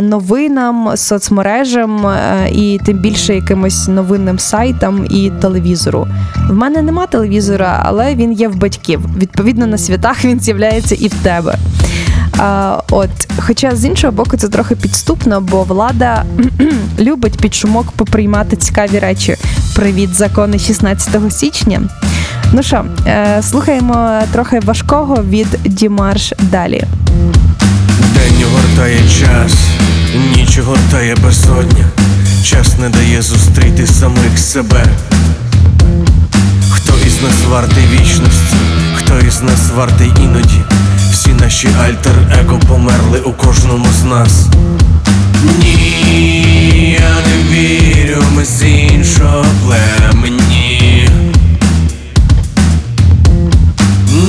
новинам, 0.02 0.96
соцмережам 0.96 2.06
е, 2.06 2.48
і 2.52 2.80
тим 2.86 2.98
більше 2.98 3.34
якимось 3.34 3.88
новинним 3.88 4.38
сайтам 4.38 5.06
і 5.10 5.30
телевізору. 5.40 6.08
В 6.48 6.54
мене 6.54 6.82
нема 6.82 7.06
телевізора, 7.06 7.82
але 7.84 8.14
він 8.14 8.32
є 8.32 8.48
в 8.48 8.56
батьків. 8.56 9.00
Відповідно, 9.18 9.66
на 9.66 9.78
святах 9.78 10.24
він 10.24 10.40
з'являється 10.40 10.94
і 10.94 11.08
в 11.08 11.14
тебе. 11.14 11.58
От, 12.90 13.10
хоча 13.38 13.76
з 13.76 13.84
іншого 13.84 14.12
боку, 14.12 14.36
це 14.36 14.48
трохи 14.48 14.76
підступно, 14.76 15.40
бо 15.40 15.62
влада 15.62 16.24
любить 16.98 17.38
під 17.38 17.54
шумок 17.54 17.90
поприймати 17.90 18.56
цікаві 18.56 18.98
речі. 18.98 19.36
Привіт, 19.74 20.14
закони 20.14 20.58
16 20.58 21.32
січня. 21.32 21.80
Ну 22.52 22.62
що, 22.62 22.84
е, 23.06 23.42
слухаємо 23.42 24.20
трохи 24.32 24.60
важкого 24.60 25.22
від 25.30 25.46
Дімарш 25.64 26.32
далі. 26.38 26.84
День 28.14 28.44
огортає 28.44 28.98
час, 28.98 29.52
ніч 30.36 30.58
огортає 30.58 31.16
безодня, 31.24 31.84
час 32.44 32.78
не 32.78 32.88
дає 32.88 33.22
зустріти 33.22 33.86
самих 33.86 34.38
себе. 34.38 34.84
Хто 36.70 36.92
із 37.06 37.22
нас 37.22 37.44
вартий 37.50 37.84
вічності, 37.92 38.56
хто 38.94 39.18
із 39.18 39.42
нас 39.42 39.70
вартий 39.76 40.12
іноді, 40.24 40.62
всі 41.18 41.30
наші 41.30 41.68
альтер-его 41.68 42.58
померли 42.68 43.18
у 43.18 43.32
кожному 43.32 43.86
з 44.00 44.04
нас. 44.04 44.46
Ні, 45.60 46.98
я 47.00 47.14
не 47.28 47.42
вірю, 47.50 48.22
ми 48.36 48.44
з 48.44 48.62
іншого 48.62 49.44
племені. 49.64 51.08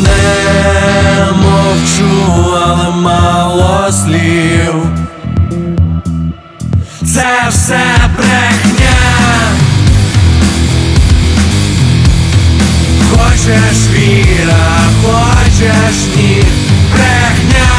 Не 0.04 1.28
мовчу, 1.42 2.44
але 2.54 2.96
мало 2.96 3.92
слів. 3.92 4.76
Це 7.14 7.50
все 7.50 7.82
брехня. 8.18 9.00
Хочеш 13.12 13.78
віра, 13.94 14.80
хочеш 15.04 15.96
ні, 16.18 16.44
брехня. 16.94 17.70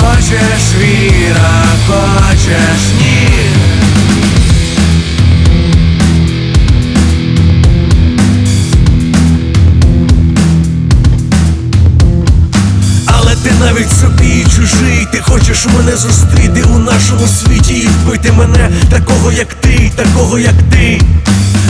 Хочеш 0.00 0.74
віра, 0.78 1.64
хочеш 1.86 2.80
ні. 3.00 3.28
Але 13.06 13.36
ти 13.36 13.50
навіть 13.60 13.92
собі 14.00 14.46
чужий, 14.56 15.06
ти 15.12 15.18
хочеш 15.20 15.66
мене 15.66 15.96
зустріти 15.96 16.62
у 16.74 16.78
нашому 16.78 17.26
світі 17.26 17.74
і 17.74 17.86
вбити 17.88 18.32
мене, 18.32 18.70
такого 18.90 19.32
як 19.32 19.54
ти, 19.54 19.92
такого 19.96 20.38
як 20.38 20.54
ти. 20.70 21.00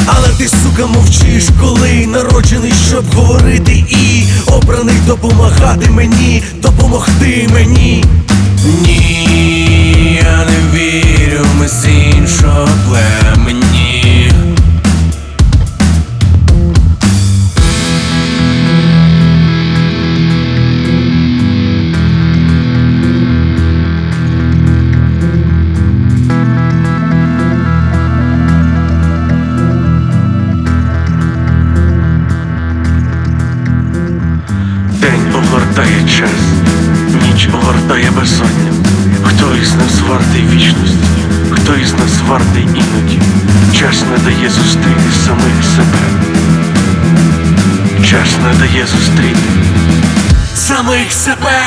Але 0.07 0.29
ти, 0.29 0.49
сука, 0.49 0.87
мовчиш, 0.87 1.49
коли 1.61 2.07
народжений, 2.07 2.73
щоб 2.89 3.05
говорити 3.15 3.85
і 3.89 4.25
обраний 4.47 4.97
допомагати 5.07 5.91
мені, 5.91 6.43
допомогти 6.57 7.49
мені. 7.53 8.05
Ні, 8.83 9.02
не 48.53 48.59
дає 48.59 48.87
зустріти 48.87 49.41
самих 50.55 51.13
себе. 51.13 51.61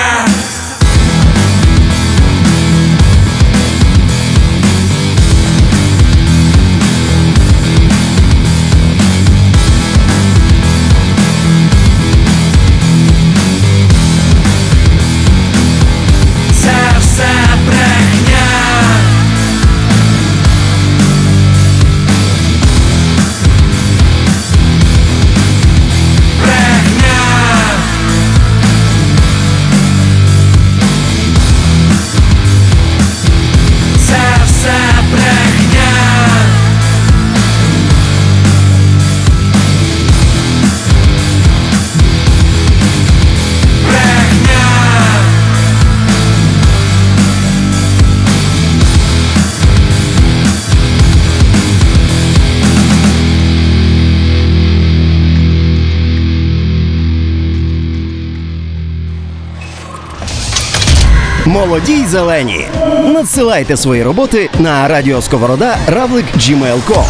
Молоді 61.55 61.93
й 61.93 62.05
зелені. 62.05 62.67
Надсилайте 63.05 63.77
свої 63.77 64.03
роботи 64.03 64.49
на 64.59 64.87
радіо 64.87 65.21
Сковорода 65.21 65.77
равлик 65.87 66.25
gmail.com. 66.37 67.05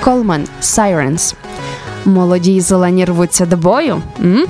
Колман 0.00 0.44
Sirens. 0.62 1.34
Молоді 2.04 2.54
й 2.54 2.60
зелені 2.60 3.04
рвуться 3.04 3.46
до 3.46 3.56
бою. 3.56 4.02
М? 4.20 4.46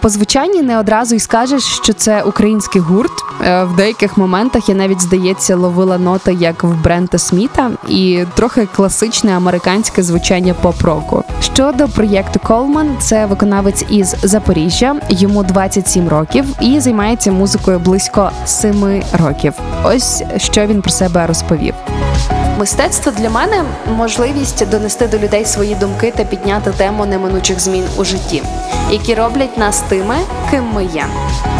По 0.00 0.08
звучанні 0.08 0.62
не 0.62 0.78
одразу 0.78 1.14
й 1.14 1.18
скажеш, 1.18 1.62
що 1.62 1.92
це 1.92 2.22
український 2.22 2.80
гурт. 2.80 3.12
Е, 3.46 3.64
В 3.64 3.76
деяких 3.76 4.16
моментах 4.16 4.68
я 4.68 4.74
навіть 4.74 5.00
здається 5.00 5.56
ловила 5.56 5.98
ноти 5.98 6.36
як 6.40 6.64
в 6.64 6.82
Брента 6.82 7.18
Сміта 7.18 7.70
і 7.88 8.24
трохи 8.34 8.68
класичне 8.76 9.36
американське 9.36 10.02
звучання 10.02 10.54
поп-року. 10.54 11.24
Щодо 11.40 11.88
проєкту 11.88 12.40
Колман, 12.46 12.96
це 13.00 13.26
виконавець 13.26 13.84
із 13.90 14.16
Запоріжжя, 14.22 14.94
йому 15.08 15.42
27 15.42 16.08
років 16.08 16.44
і 16.60 16.80
займається 16.80 17.32
музикою 17.32 17.78
близько 17.78 18.30
7 18.46 19.02
років. 19.12 19.54
Ось 19.84 20.22
що 20.36 20.66
він 20.66 20.82
про 20.82 20.90
себе 20.90 21.26
розповів. 21.26 21.74
Мистецтво 22.58 23.12
для 23.18 23.30
мене 23.30 23.64
можливість 23.96 24.68
донести 24.70 25.06
до 25.06 25.18
людей 25.18 25.44
свої 25.44 25.74
думки 25.74 26.12
та 26.16 26.24
підняти 26.24 26.70
тему 26.70 27.06
неминучих 27.06 27.60
змін 27.60 27.84
у 27.96 28.04
житті, 28.04 28.42
які 28.92 29.14
роблять 29.14 29.58
нас 29.58 29.80
тими, 29.80 30.16
ким 30.50 30.64
ми 30.74 30.84
є. 30.84 31.06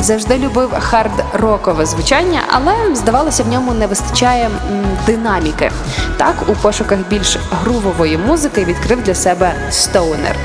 Завжди 0.01 0.39
любив 0.39 0.71
хард-рокове 0.73 1.87
звучання, 1.87 2.41
але 2.49 2.73
здавалося, 2.95 3.43
в 3.43 3.49
ньому 3.49 3.73
не 3.73 3.87
вистачає 3.87 4.51
динаміки. 5.07 5.71
Так, 6.17 6.35
у 6.49 6.53
пошуках 6.53 6.99
більш 7.11 7.39
грувової 7.51 8.19
музики 8.19 8.65
відкрив 8.65 9.03
для 9.03 9.15
себе 9.15 9.55
стоунер. 9.71 10.37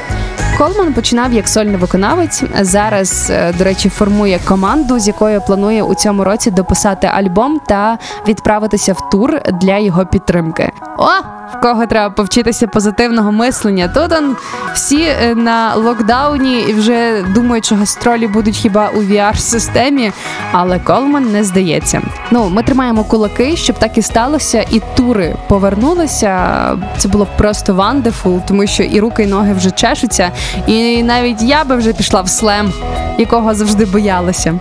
Колман 0.57 0.93
починав 0.93 1.33
як 1.33 1.47
сольний 1.47 1.75
виконавець. 1.75 2.43
Зараз, 2.61 3.29
е, 3.29 3.53
до 3.57 3.63
речі, 3.63 3.89
формує 3.89 4.39
команду, 4.45 4.99
з 4.99 5.07
якою 5.07 5.41
планує 5.41 5.83
у 5.83 5.95
цьому 5.95 6.23
році 6.23 6.51
дописати 6.51 7.07
альбом 7.07 7.59
та 7.67 7.97
відправитися 8.27 8.93
в 8.93 9.09
тур 9.09 9.41
для 9.61 9.77
його 9.77 10.05
підтримки. 10.05 10.71
О! 10.97 11.37
В 11.53 11.61
кого 11.61 11.85
треба 11.85 12.09
повчитися 12.09 12.67
позитивного 12.67 13.31
мислення? 13.31 13.87
Тут 13.87 14.11
он 14.11 14.35
всі 14.73 15.01
е, 15.01 15.35
на 15.35 15.75
локдауні 15.75 16.59
і 16.59 16.73
вже 16.73 17.25
думають, 17.35 17.65
що 17.65 17.75
гастролі 17.75 18.27
будуть 18.27 18.55
хіба 18.55 18.89
у 18.89 19.01
VR-системі, 19.01 20.11
але 20.51 20.79
Колман 20.79 21.31
не 21.31 21.43
здається. 21.43 22.01
Ну, 22.31 22.49
ми 22.49 22.63
тримаємо 22.63 23.03
кулаки, 23.03 23.55
щоб 23.57 23.79
так 23.79 23.97
і 23.97 24.01
сталося, 24.01 24.65
і 24.71 24.81
тури 24.95 25.35
повернулися. 25.47 26.49
Це 26.97 27.09
було 27.09 27.27
просто 27.37 27.73
wonderful, 27.73 28.41
тому 28.47 28.67
що 28.67 28.83
і 28.83 28.99
руки, 28.99 29.23
і 29.23 29.27
ноги 29.27 29.53
вже 29.53 29.71
чешуться, 29.71 30.31
і 30.67 31.03
навіть 31.03 31.41
я 31.41 31.63
би 31.63 31.75
вже 31.75 31.93
пішла 31.93 32.21
в 32.21 32.29
слем, 32.29 32.73
якого 33.17 33.53
завжди 33.53 33.85
боялася. 33.85 34.59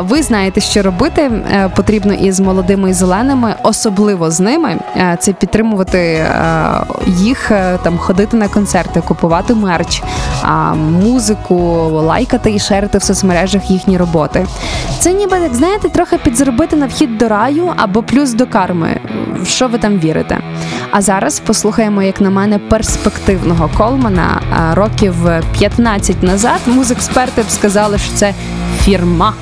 Ви 0.00 0.22
знаєте, 0.22 0.60
що 0.60 0.82
робити 0.82 1.30
Е, 1.52 1.68
потрібно 1.68 2.14
із 2.14 2.40
молодими 2.40 2.90
і 2.90 2.92
зеленими, 2.92 3.54
особливо 3.62 4.30
з 4.30 4.40
ними. 4.40 4.76
Е, 4.96 5.16
Це 5.20 5.32
підтримувати 5.32 5.98
е, 5.98 6.26
їх, 7.06 7.52
там 7.82 7.98
ходити 7.98 8.36
на 8.36 8.48
концерти, 8.48 9.00
купувати 9.00 9.54
мерч, 9.54 10.02
музику, 10.76 11.54
лайкати 11.92 12.54
і 12.54 12.58
шерити 12.58 12.98
в 12.98 13.02
соцмережах 13.02 13.70
їхні 13.70 13.98
роботи. 13.98 14.46
Це 14.98 15.12
ніби, 15.12 15.38
як 15.38 15.54
знаєте, 15.54 15.88
трохи 15.88 16.18
підзаробити 16.18 16.76
на 16.76 16.86
вхід 16.86 17.18
до 17.18 17.28
раю 17.28 17.72
або 17.76 18.02
плюс 18.02 18.32
до 18.32 18.46
карми. 18.46 19.00
В 19.42 19.46
що 19.46 19.68
ви 19.68 19.78
там 19.78 19.98
вірите? 19.98 20.38
А 20.90 21.02
зараз 21.02 21.40
послухаємо, 21.40 22.02
як 22.02 22.20
на 22.20 22.30
мене, 22.30 22.58
перспективного 22.58 23.70
Колмана 23.78 24.40
А, 24.50 24.74
років 25.00 25.14
15 25.58 26.22
назад. 26.22 26.60
Музексперти 26.66 27.42
б 27.42 27.50
сказали, 27.50 27.98
що 27.98 28.12
це 28.14 28.34
фірма. 28.82 29.34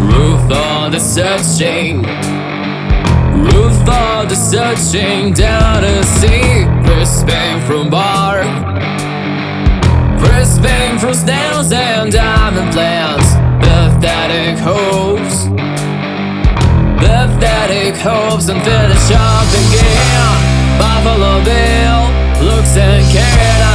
Roof 0.00 0.48
on 0.48 0.90
the 0.94 1.00
searching 1.16 1.96
Roof 3.48 3.76
on 4.02 4.22
the 4.32 4.38
searching 4.50 5.22
down 5.44 5.82
sea 6.18 6.48
Crisping 6.84 7.56
from 7.66 7.84
bark 7.96 8.46
Crisping 10.22 10.92
from 11.00 11.14
snails 11.24 11.70
and 11.86 12.06
diamond 12.20 12.68
plants 12.74 13.28
Pathetic 13.64 14.56
hopes 14.68 15.36
Pathetic 17.02 17.94
hopes 18.06 18.46
and 18.52 18.60
finish 18.68 19.08
off 19.26 19.50
again 19.62 20.34
Buffalo 20.80 21.32
Bill 21.48 22.02
looks 22.48 22.72
and 22.86 23.02
can't 23.14 23.73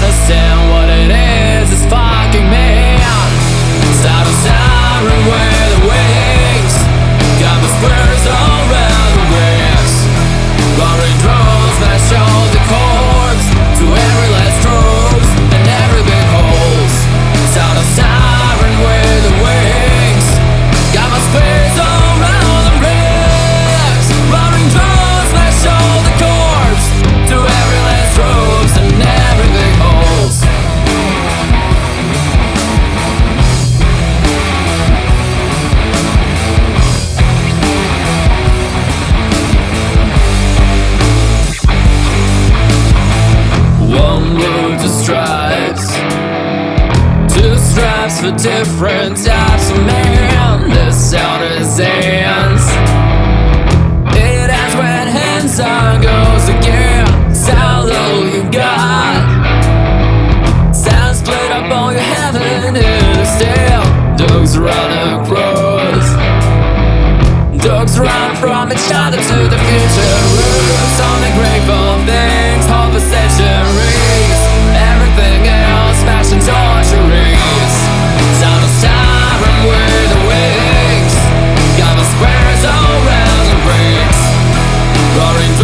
Roaring 85.19 85.58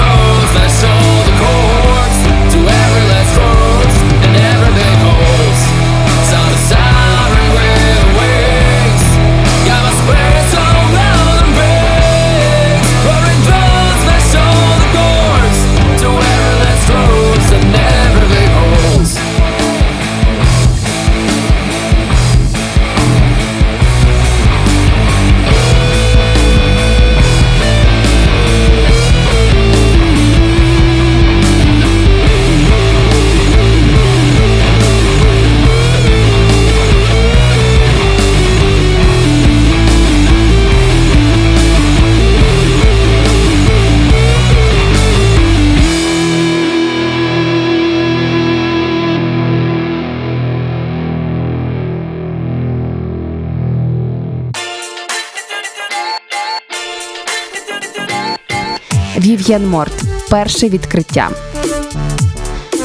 Вів'ян 59.46 59.68
Морт. 59.68 59.94
Перше 60.30 60.70
відкриття. 60.70 61.30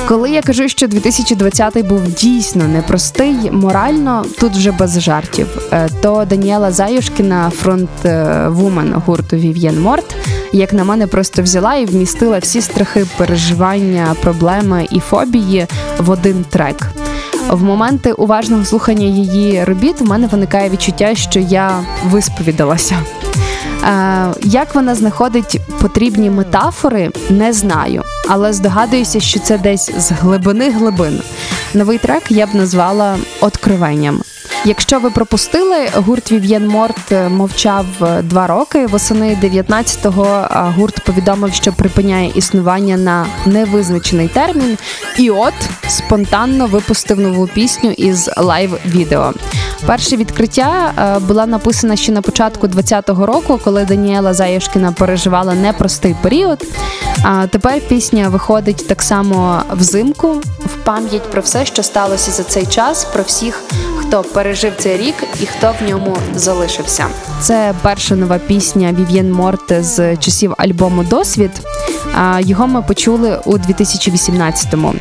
Коли 0.08 0.30
я 0.30 0.42
кажу, 0.42 0.68
що 0.68 0.88
2020 0.88 1.86
був 1.86 2.02
дійсно 2.02 2.68
непростий 2.68 3.50
морально, 3.50 4.24
тут 4.38 4.52
вже 4.52 4.72
без 4.72 5.00
жартів, 5.00 5.46
е, 5.72 5.88
то 6.02 6.24
Даніела 6.24 6.72
Заюшкіна, 6.72 7.52
фронт-вумен 7.62 9.02
гурту 9.06 9.36
Вів'єн 9.36 9.80
Морт, 9.80 10.16
як 10.52 10.72
на 10.72 10.84
мене, 10.84 11.06
просто 11.06 11.42
взяла 11.42 11.74
і 11.74 11.86
вмістила 11.86 12.38
всі 12.38 12.60
страхи, 12.60 13.06
переживання, 13.16 14.14
проблеми 14.22 14.88
і 14.90 15.00
фобії 15.00 15.66
в 15.98 16.10
один 16.10 16.44
трек. 16.50 16.90
В 17.50 17.62
моменти 17.62 18.12
уважного 18.12 18.64
слухання 18.64 19.06
її 19.06 19.64
робіт 19.64 20.00
в 20.00 20.04
мене 20.04 20.26
виникає 20.26 20.70
відчуття, 20.70 21.14
що 21.14 21.40
я 21.40 21.80
висповідалася. 22.04 22.96
Е, 23.84 24.34
Як 24.42 24.74
вона 24.74 24.94
знаходить 24.94 25.60
потрібні 25.80 26.30
метафори, 26.30 27.10
не 27.30 27.52
знаю, 27.52 28.02
але 28.28 28.52
здогадуюся, 28.52 29.20
що 29.20 29.40
це 29.40 29.58
десь 29.58 29.90
з 29.98 30.12
глибини 30.12 30.70
глибин. 30.70 31.22
Новий 31.74 31.98
трек 31.98 32.22
я 32.30 32.46
б 32.46 32.54
назвала 32.54 33.16
откровенням. 33.40 34.22
Якщо 34.64 35.00
ви 35.00 35.10
пропустили, 35.10 35.88
гурт 35.94 36.32
Вів'єн 36.32 36.68
Морт 36.68 37.12
е, 37.12 37.28
мовчав 37.28 37.86
е, 38.02 38.22
два 38.22 38.46
роки. 38.46 38.86
Восени 38.86 39.38
19-го 39.42 40.48
гурт 40.76 41.00
повідомив, 41.04 41.54
що 41.54 41.72
припиняє 41.72 42.32
існування 42.34 42.96
на 42.96 43.26
невизначений 43.46 44.28
термін, 44.28 44.78
і 45.18 45.30
от 45.30 45.54
спонтанно 45.88 46.66
випустив 46.66 47.20
нову 47.20 47.46
пісню 47.46 47.90
із 47.90 48.30
лайв-відео. 48.36 49.32
Перше 49.86 50.16
відкриття 50.16 50.92
е, 50.98 51.18
була 51.18 51.46
написана 51.46 51.96
ще 51.96 52.12
на 52.12 52.22
початку 52.22 52.66
20-го 52.66 53.26
року, 53.26 53.60
коли 53.64 53.84
Даніела 53.84 54.34
Заєшкіна 54.34 54.92
переживала 54.92 55.54
непростий 55.54 56.16
період. 56.22 56.66
А 57.22 57.46
тепер 57.46 57.80
пісня 57.88 58.28
виходить 58.28 58.88
так 58.88 59.02
само 59.02 59.62
взимку, 59.72 60.32
в 60.58 60.84
пам'ять 60.84 61.30
про 61.30 61.42
все, 61.42 61.64
що 61.64 61.82
сталося 61.82 62.30
за 62.30 62.42
цей 62.42 62.66
час, 62.66 63.04
про 63.04 63.22
всіх, 63.22 63.62
хто 64.10 64.22
пережив 64.22 64.72
цей 64.78 64.96
рік 64.96 65.14
і 65.40 65.46
хто 65.46 65.74
в 65.80 65.88
ньому 65.88 66.16
залишився. 66.34 67.06
Це 67.40 67.74
перша 67.82 68.16
нова 68.16 68.38
пісня 68.38 68.92
Вів'єн 68.98 69.32
Морт 69.32 69.72
з 69.84 70.16
часів 70.16 70.54
альбому 70.58 71.04
Досвід. 71.04 71.50
Його 72.40 72.66
ми 72.66 72.82
почули 72.82 73.40
у 73.44 73.58
2018-му. 73.58 74.94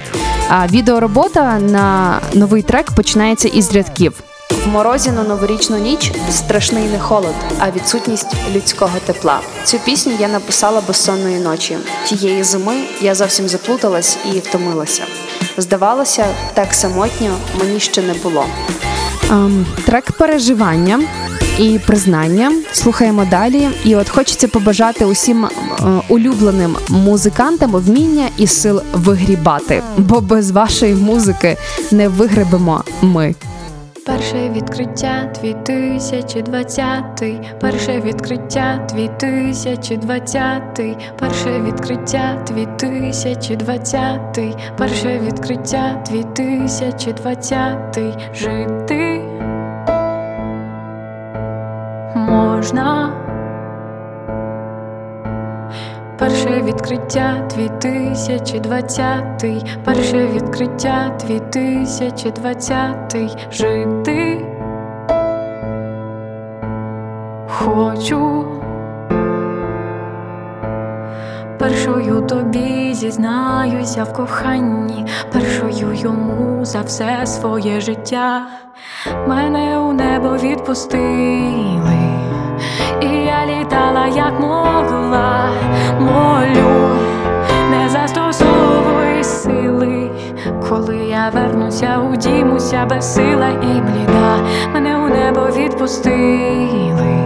А 0.50 0.67
відеоробота 0.67 1.60
на 1.60 2.19
новий 2.34 2.62
трек 2.62 2.91
починається 2.91 3.48
із 3.48 3.74
рядків. 3.74 4.13
В 4.65 4.67
морозі 4.67 5.12
на 5.12 5.24
новорічну 5.24 5.78
ніч 5.78 6.12
страшний 6.32 6.84
не 6.84 7.00
холод, 7.00 7.36
а 7.60 7.72
відсутність 7.72 8.36
людського 8.56 8.93
тепла. 9.06 9.39
Цю 9.63 9.80
пісню 9.80 10.13
я 10.19 10.28
написала 10.28 10.82
безсонної 10.88 11.39
ночі. 11.39 11.78
Тієї 12.06 12.43
зими 12.43 12.76
я 13.02 13.15
зовсім 13.15 13.48
заплуталась 13.48 14.17
і 14.34 14.39
втомилася. 14.39 15.04
Здавалося, 15.58 16.26
так 16.54 16.74
самотньо 16.74 17.38
мені 17.60 17.80
ще 17.80 18.02
не 18.02 18.13
було. 18.13 18.45
Ем, 19.32 19.65
трек 19.86 20.12
переживання 20.12 21.00
і 21.60 21.80
признання. 21.86 22.52
Слухаємо 22.72 23.26
далі. 23.26 23.70
І 23.86 23.96
от 23.96 24.10
хочеться 24.10 24.48
побажати 24.48 25.06
усім 25.06 25.46
е, 25.46 25.50
улюбленим 26.10 26.76
музикантам 26.89 27.72
вміння 27.72 28.30
і 28.38 28.48
сил 28.48 28.82
вигрібати, 28.94 29.84
бо 29.98 30.22
без 30.22 30.52
вашої 30.52 30.96
музики 30.96 31.58
не 31.92 32.08
вигребемо 32.08 32.84
ми. 33.02 33.36
Перше 34.10 34.50
відкриття 34.50 35.32
2020, 35.41 37.24
перше 37.60 38.02
відкриття 38.02 38.88
2020, 38.89 40.82
перше 41.19 41.62
відкриття 41.62 42.43
2020, 42.48 44.39
перше 44.78 45.19
відкриття 45.19 46.04
2020, 46.10 48.00
жити 48.34 49.22
можна. 52.15 53.29
Перше 56.19 56.62
відкриття 56.62 57.47
2020, 57.55 59.45
перше 59.86 60.27
відкриття 60.27 61.17
2020, 61.27 63.17
жити 63.51 64.45
хочу. 67.47 68.45
Першою 71.60 72.21
тобі 72.21 72.93
зізнаюся 72.93 74.03
в 74.03 74.13
коханні, 74.13 75.05
першою 75.34 75.93
йому 75.93 76.65
за 76.65 76.82
все 76.82 77.25
своє 77.25 77.82
життя. 77.82 78.47
Мене 79.27 79.79
у 79.79 79.93
небо 79.93 80.38
відпустили, 80.38 82.18
і 83.02 83.08
я 83.08 83.45
літала 83.45 84.08
як 84.08 84.39
могла, 84.39 85.49
молю, 85.99 86.89
не 87.71 87.89
застосовуй 87.89 89.23
сили, 89.23 90.12
коли 90.69 90.97
я 90.97 91.32
вернуся, 91.34 91.99
удімуся 92.13 92.86
безсила 92.89 93.47
і 93.47 93.82
бліда, 93.82 94.38
мене 94.73 94.97
у 94.97 95.10
небо 95.10 95.47
відпустили, 95.58 97.17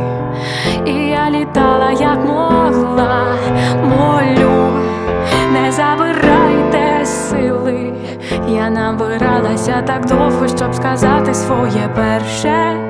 і 0.85 0.93
я 0.93 1.29
літала 1.29 1.91
як 1.91 2.25
могла, 2.25 3.35
молю, 3.83 4.71
не 5.53 5.71
забирайте 5.71 7.05
сили. 7.05 7.93
Я 8.49 8.69
набиралася 8.69 9.81
так 9.87 10.05
довго, 10.05 10.47
щоб 10.47 10.75
сказати 10.75 11.33
своє 11.33 11.89
перше 11.95 12.82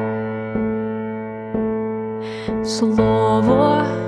слово. 2.65 4.02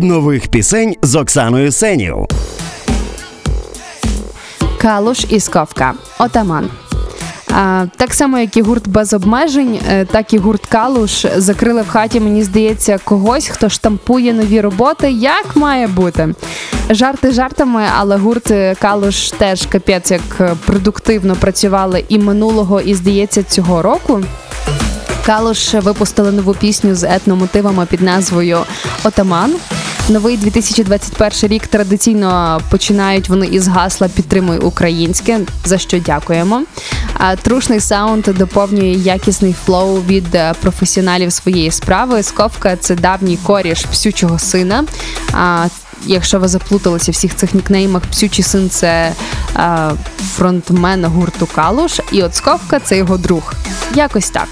Сад 0.00 0.08
нових 0.08 0.48
пісень 0.48 0.96
з 1.02 1.14
Оксаною 1.14 1.72
Сенів. 1.72 2.16
Калуш 4.80 5.26
і 5.28 5.40
Сковка. 5.40 5.94
Отаман. 6.18 6.70
А, 7.50 7.86
так 7.96 8.14
само, 8.14 8.38
як 8.38 8.56
і 8.56 8.62
гурт 8.62 8.88
без 8.88 9.12
обмежень, 9.12 9.80
е, 9.88 10.04
так 10.04 10.34
і 10.34 10.38
гурт 10.38 10.66
Калуш 10.66 11.26
закрили 11.36 11.82
в 11.82 11.88
хаті, 11.88 12.20
мені 12.20 12.42
здається, 12.42 12.98
когось, 13.04 13.48
хто 13.48 13.68
штампує 13.68 14.32
нові 14.32 14.60
роботи, 14.60 15.10
як 15.10 15.56
має 15.56 15.86
бути. 15.86 16.34
Жарти 16.90 17.32
жартами, 17.32 17.82
але 17.98 18.16
гурт 18.16 18.50
е, 18.50 18.74
Калуш 18.80 19.30
теж 19.30 19.66
капець 19.66 20.10
як 20.10 20.22
е, 20.40 20.54
продуктивно 20.66 21.34
працювали 21.34 22.04
і 22.08 22.18
минулого, 22.18 22.80
і 22.80 22.94
здається, 22.94 23.42
цього 23.42 23.82
року. 23.82 24.20
Калуш 25.26 25.74
випустили 25.74 26.32
нову 26.32 26.54
пісню 26.54 26.94
з 26.94 27.04
етномотивами 27.04 27.86
під 27.86 28.00
назвою 28.00 28.58
Отаман. 29.04 29.54
Новий 30.10 30.36
2021 30.36 31.50
рік 31.50 31.66
традиційно 31.66 32.60
починають 32.70 33.28
вони 33.28 33.46
із 33.46 33.68
гасла 33.68 34.08
Підтримуй 34.08 34.58
українське, 34.58 35.40
за 35.64 35.78
що 35.78 35.98
дякуємо. 35.98 36.62
Трушний 37.42 37.80
саунд 37.80 38.22
доповнює 38.22 38.88
якісний 38.88 39.54
flow 39.64 40.00
від 40.00 40.34
е, 40.34 40.54
професіоналів 40.60 41.32
своєї 41.32 41.70
справи. 41.70 42.22
Skofka 42.22 42.76
це 42.76 42.94
давній 42.94 43.38
коріш 43.42 43.84
псючого 43.84 44.38
сина. 44.38 44.84
А 45.32 45.66
якщо 46.06 46.38
ви 46.40 46.48
заплуталися 46.48 47.12
в 47.12 47.14
всіх 47.14 47.36
цих 47.36 47.54
нікнеймах, 47.54 48.02
псючий 48.02 48.44
син 48.44 48.70
це 48.70 49.12
е, 49.56 49.90
фронтмен 50.36 51.04
гурту 51.04 51.48
Калуш, 51.54 52.00
і 52.12 52.22
от 52.22 52.34
Сковка 52.34 52.80
це 52.80 52.96
його 52.96 53.16
друг. 53.16 53.52
Якось 53.94 54.30
так. 54.30 54.48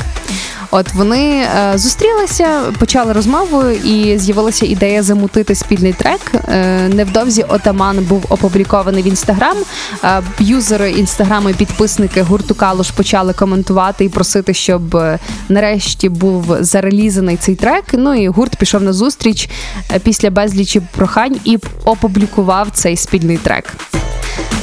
От 0.71 0.95
вони 0.95 1.47
е, 1.57 1.79
зустрілися, 1.79 2.61
почали 2.79 3.13
розмову, 3.13 3.63
і 3.71 4.19
з'явилася 4.19 4.67
ідея 4.67 5.03
замутити 5.03 5.55
спільний 5.55 5.93
трек. 5.93 6.21
Е, 6.35 6.89
невдовзі 6.89 7.43
отаман 7.43 8.05
був 8.05 8.25
опублікований 8.29 9.03
в 9.03 9.07
інстаграм. 9.07 9.57
Е, 10.05 10.23
юзери 10.39 10.91
інстаграму 10.91 11.49
підписники 11.49 12.23
гурту 12.23 12.55
Калуш 12.55 12.91
почали 12.91 13.33
коментувати 13.33 14.05
і 14.05 14.09
просити, 14.09 14.55
щоб 14.55 14.97
е, 14.97 15.19
нарешті 15.49 16.09
був 16.09 16.57
зарелізаний 16.61 17.37
цей 17.37 17.55
трек. 17.55 17.85
Ну 17.93 18.15
і 18.15 18.29
гурт 18.29 18.57
пішов 18.57 18.83
на 18.83 18.93
зустріч 18.93 19.49
е, 19.95 19.99
після 19.99 20.31
безлічі 20.31 20.81
прохань 20.97 21.37
і 21.45 21.59
опублікував 21.85 22.69
цей 22.73 22.97
спільний 22.97 23.37
трек. 23.37 23.75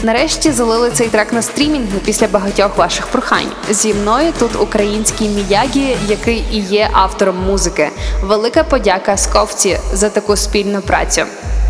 Нарешті 0.05 0.51
залили 0.51 0.91
цей 0.91 1.07
трек 1.07 1.33
на 1.33 1.41
стрімінг 1.41 1.87
після 2.05 2.27
багатьох 2.27 2.77
ваших 2.77 3.07
прохань. 3.07 3.47
Зі 3.69 3.93
мною 3.93 4.33
тут 4.39 4.55
український 4.61 5.29
Міягі, 5.29 5.94
який 6.08 6.43
і 6.51 6.60
є 6.60 6.89
автором 6.93 7.36
музики. 7.47 7.89
Велика 8.23 8.63
подяка 8.63 9.17
Сковці 9.17 9.79
за 9.93 10.10
таку 10.10 10.36
спільну 10.36 10.81
працю. 10.81 11.21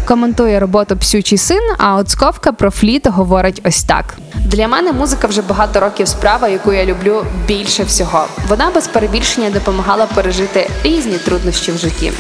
Коментує 0.08 0.60
роботу 0.60 0.98
Псючий 0.98 1.38
син, 1.38 1.62
а 1.78 1.96
от 1.96 2.10
Сковка 2.10 2.52
про 2.52 2.72
фліт 2.72 3.08
говорить 3.08 3.62
ось 3.66 3.84
так: 3.84 4.18
для 4.46 4.68
мене 4.68 4.94
музика 4.94 5.28
вже 5.28 5.42
багато 5.42 5.80
років 5.80 6.08
справа, 6.08 6.48
яку 6.48 6.74
я 6.74 6.86
люблю 6.86 7.26
більше 7.48 7.84
всього. 7.84 8.26
Вона 8.48 8.72
без 8.76 8.88
перебільшення 8.88 9.50
допомагала 9.50 10.06
пережити 10.06 10.70
різні 10.84 11.18
труднощі 11.18 11.72
в 11.72 11.78
житті. 11.78 12.12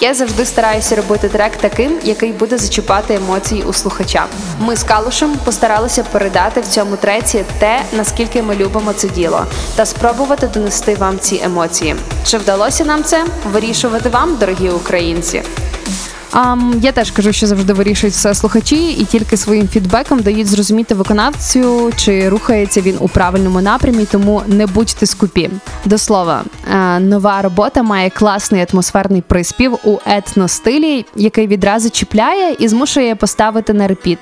Я 0.00 0.14
завжди 0.14 0.44
стараюся 0.44 0.96
робити 0.96 1.28
трек 1.28 1.56
таким, 1.56 1.98
який 2.04 2.32
буде 2.32 2.58
зачіпати 2.58 3.14
емоції 3.14 3.62
у 3.62 3.72
слухача. 3.72 4.26
Ми 4.60 4.76
з 4.76 4.84
Калушем 4.84 5.36
постаралися 5.44 6.04
передати 6.12 6.60
в 6.60 6.66
цьому 6.66 6.96
треці 6.96 7.44
те, 7.58 7.82
наскільки 7.92 8.42
ми 8.42 8.54
любимо 8.54 8.92
це 8.92 9.08
діло, 9.08 9.46
та 9.76 9.86
спробувати 9.86 10.46
донести 10.46 10.94
вам 10.94 11.18
ці 11.18 11.40
емоції. 11.44 11.96
Чи 12.26 12.38
вдалося 12.38 12.84
нам 12.84 13.04
це? 13.04 13.24
Вирішувати 13.52 14.08
вам, 14.08 14.36
дорогі 14.36 14.70
українці. 14.70 15.42
А, 16.36 16.56
я 16.80 16.92
теж 16.92 17.10
кажу, 17.10 17.32
що 17.32 17.46
завжди 17.46 17.72
вирішують 17.72 18.14
все 18.14 18.34
слухачі, 18.34 18.90
і 18.90 19.04
тільки 19.04 19.36
своїм 19.36 19.68
фідбеком 19.68 20.20
дають 20.20 20.46
зрозуміти 20.46 20.94
виконавцю, 20.94 21.92
чи 21.96 22.28
рухається 22.28 22.80
він 22.80 22.96
у 23.00 23.08
правильному 23.08 23.60
напрямі, 23.60 24.06
тому 24.10 24.42
не 24.46 24.66
будьте 24.66 25.06
скупі. 25.06 25.50
До 25.84 25.98
слова, 25.98 26.44
е, 26.72 27.00
нова 27.00 27.42
робота 27.42 27.82
має 27.82 28.10
класний 28.10 28.66
атмосферний 28.72 29.20
приспів 29.20 29.78
у 29.84 29.98
етностилі, 30.06 31.06
який 31.16 31.46
відразу 31.46 31.90
чіпляє 31.90 32.56
і 32.58 32.68
змушує 32.68 33.14
поставити 33.14 33.72
на 33.72 33.88
репіт. 33.88 34.18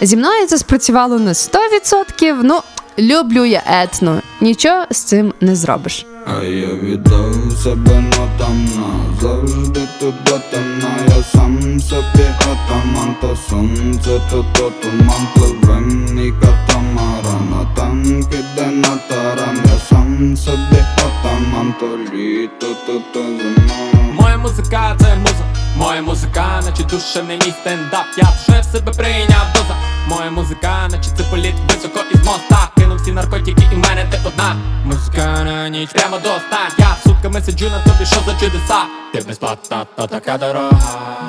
Зі 0.00 0.16
мною 0.16 0.46
це 0.46 0.58
спрацювало 0.58 1.18
на 1.18 1.34
100%, 1.34 2.40
Ну, 2.42 2.60
люблю 2.98 3.44
я 3.44 3.62
етно. 3.66 4.22
Нічого 4.40 4.84
з 4.90 4.96
цим 4.96 5.34
не 5.40 5.56
зробиш. 5.56 6.06
А 6.26 6.44
я 6.44 6.66
віддав 6.66 7.34
себе 7.62 8.00
нотам 8.00 8.68
назавжди 8.76 9.80
тут 10.00 10.14
темна 10.50 10.96
Я 11.16 11.22
сам 11.22 11.80
собі 11.80 12.26
отаман, 12.40 13.16
то 13.20 13.36
сонце, 13.48 14.20
то 14.30 14.44
то 14.52 14.72
туман 14.82 15.26
Пливе 15.34 15.80
мій 15.80 16.32
катамаран, 16.40 17.54
а 17.54 17.76
танк 17.76 18.26
іде 18.34 18.66
на 18.66 18.96
таран 19.08 19.60
Я 19.64 19.78
сам 19.88 20.36
собі 20.36 20.82
отаман, 20.96 21.74
то 21.80 21.98
літо, 22.16 22.66
то 22.86 23.02
то 23.12 23.22
зима 23.22 23.91
Моя 24.32 24.44
музика 24.44 24.96
це 25.00 25.16
муза, 25.16 25.44
моя 25.76 26.02
музика, 26.02 26.62
наче 26.64 26.82
душевний 26.84 27.36
мій 27.36 27.52
стендап. 27.60 28.06
Я 28.16 28.24
вже 28.24 28.60
в 28.60 28.64
себе 28.64 28.92
прийняв 28.92 29.46
доза. 29.54 29.76
Моя 30.08 30.30
музика, 30.30 30.88
наче 30.90 31.10
це 31.16 31.24
політ 31.24 31.54
високо 31.68 32.00
із 32.14 32.24
моста. 32.24 32.68
Кинув 32.76 32.96
всі 32.96 33.12
наркотики, 33.12 33.66
і 33.72 33.74
в 33.74 33.78
мене 33.78 34.04
ти 34.10 34.20
одна. 34.26 34.56
Музика 34.84 35.44
на 35.44 35.68
ніч 35.68 35.90
прямо 35.90 36.16
до 36.16 36.28
сна. 36.28 36.68
Я 36.78 36.96
сутками 37.04 37.42
сиджу 37.42 37.70
на 37.70 37.78
тобі, 37.78 38.06
що 38.06 38.16
за 38.26 38.34
чудеса. 38.34 38.82
Ти 39.12 39.20
безплатна, 39.20 39.86
то 39.96 40.06
така 40.06 40.38
дорога. 40.38 40.70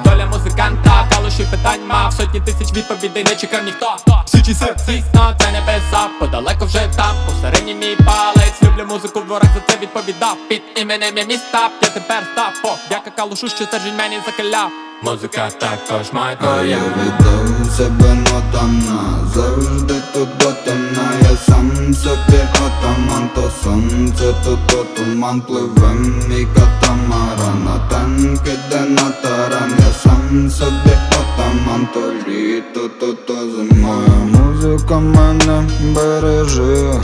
Доля 0.05 0.25
музиканта, 0.25 1.07
калуші 1.15 1.43
питань 1.51 1.87
мав. 1.87 2.13
Сотні 2.13 2.39
тисяч 2.39 2.73
відповідей 2.73 3.23
не 3.23 3.35
чекав 3.35 3.63
ніхто. 3.63 3.95
Всючий 4.25 4.55
сир, 4.55 4.75
звісно, 4.85 5.35
це 5.39 5.51
небеса. 5.51 6.07
Подалеко 6.19 6.65
вже 6.65 6.89
там, 6.95 7.15
посередній 7.25 7.73
мій 7.73 7.97
палець. 8.05 8.63
Люблю 8.63 8.85
музику, 8.89 9.21
ворог 9.27 9.49
за 9.55 9.61
це 9.67 9.79
відповідав. 9.81 10.37
Під 10.49 10.61
іменем 10.75 11.17
я 11.17 11.25
міста, 11.25 11.69
я 11.81 11.89
тепер 11.89 12.23
став. 12.33 12.53
По 12.93 12.99
дяка 12.99 13.11
калушу, 13.11 13.47
що 13.47 13.65
стержень 13.65 13.97
мені 13.97 14.15
закаляв. 14.25 14.71
Музика 15.03 15.49
також 15.49 16.11
моя 16.13 16.37
А 16.41 16.61
я 16.61 16.77
віддав 16.77 17.71
себе 17.77 18.13
нотам 18.13 18.83
назавжди 18.87 19.93
тут 20.13 20.37
до 20.37 20.51
темна. 20.51 21.11
Я 21.21 21.37
сам 21.37 21.93
собі 21.93 22.41
отаман, 22.65 23.29
то 23.35 23.51
сонце, 23.63 24.33
то 24.43 24.59
то 24.67 24.85
туман. 24.95 25.41
Пливе 25.41 25.93
мій 26.29 26.47
катамаран, 26.55 27.67
а 27.67 27.89
танк 27.89 28.41
іде 28.41 28.79
на 28.79 29.09
таран. 29.09 29.73
Я 29.79 29.93
сам 30.03 30.49
собі 30.49 30.97
отаман, 31.09 31.87
то 31.93 32.13
літо, 32.27 32.89
то 32.99 33.13
то 33.13 33.33
зима. 33.33 33.97
Музика 34.25 34.99
мене 34.99 35.63
береже 35.95 37.01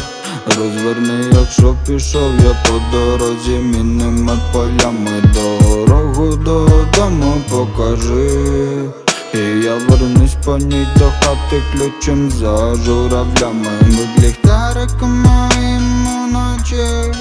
Розверни, 0.58 1.26
якщо 1.34 1.76
пішов 1.88 2.32
я 2.44 2.56
по 2.70 2.98
дорозі 2.98 3.52
мінними 3.52 4.38
полями 4.54 5.24
Дорогу 5.34 6.36
додому 6.36 7.42
покажи. 7.50 8.30
І 9.34 9.38
я 9.64 9.76
вернусь 9.76 10.36
по 10.46 10.58
ній 10.58 10.88
до 10.98 11.06
хати 11.06 11.64
ключем 11.74 12.30
за 12.30 12.76
журавлями. 12.76 13.70
Над 13.82 14.24
ліхтариком 14.24 15.24
моїм 15.24 16.08
уночі 16.08 17.14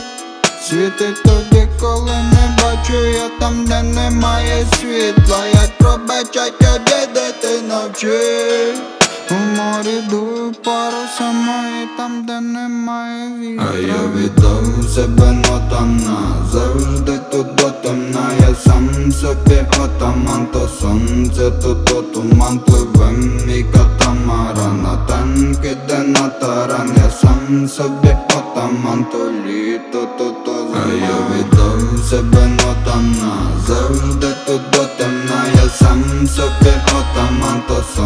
Світить 0.69 1.23
тоді, 1.23 1.69
коли 1.81 2.13
не 2.13 2.57
бачу 2.63 3.05
я 3.05 3.29
там, 3.41 3.65
де 3.65 3.83
немає 3.83 4.67
світла. 4.81 5.47
Як 5.55 5.79
пробачать 5.79 6.55
де 6.61 7.63
навчи 7.69 8.98
У 9.31 9.35
морі 9.35 10.03
дує 10.11 10.53
парусами 10.65 11.83
і 11.83 11.97
там, 11.97 12.25
де 12.27 12.41
немає 12.41 13.39
вітра 13.41 13.67
А 13.75 13.79
я 13.79 13.97
віддав 14.17 14.91
себе 14.95 15.33
нотам 15.33 15.97
назавжди 15.97 17.19
тут 17.31 17.55
до 17.55 17.71
темна 17.71 18.31
Я 18.41 18.55
сам 18.55 19.13
собі 19.13 19.67
отаман, 19.85 20.47
то 20.53 20.69
сонце, 20.81 21.51
то 21.51 21.75
то 21.75 22.03
туман 22.03 22.59
Пливе 22.59 23.13
мій 23.47 23.65
катамаран, 23.73 24.87
а 24.87 25.09
танк 25.09 25.65
іде 25.65 25.99
на 25.99 26.29
таран 26.29 26.93
Я 27.05 27.11
сам 27.11 27.69
собі 27.69 28.17
отаман, 28.27 29.07
то 29.13 29.31
літо, 29.47 30.09
то 30.19 30.31
то 30.45 30.53
зима 30.53 30.85
А 30.85 30.95
я 30.95 31.17
віддав 31.37 32.05
себе 32.11 32.47
нотам 32.47 33.15
назавжди 33.21 34.29
тут 34.47 34.61
до 34.73 34.85
темна 34.99 35.45
Я 35.63 35.69
сам 35.69 36.03
собі 36.27 36.73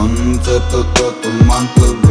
отаман, 0.03 0.37
то 0.39 0.43
сонце, 0.43 0.61
то 0.71 0.85
то 0.95 1.13
туман 1.23 1.69
Пливе 1.75 2.02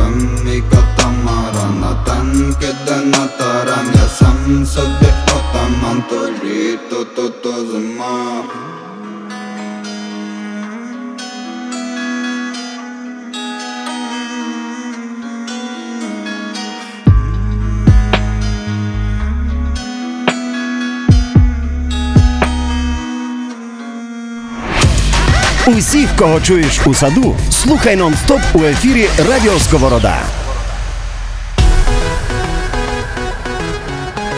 кого 26.22 26.42
чуєш 26.42 26.88
у 26.88 26.94
саду, 26.94 27.36
слухай 27.52 27.98
нон-стоп 27.98 28.42
у 28.54 28.64
ефірі 28.64 29.08
Радіо 29.30 29.60
Сковорода. 29.60 30.18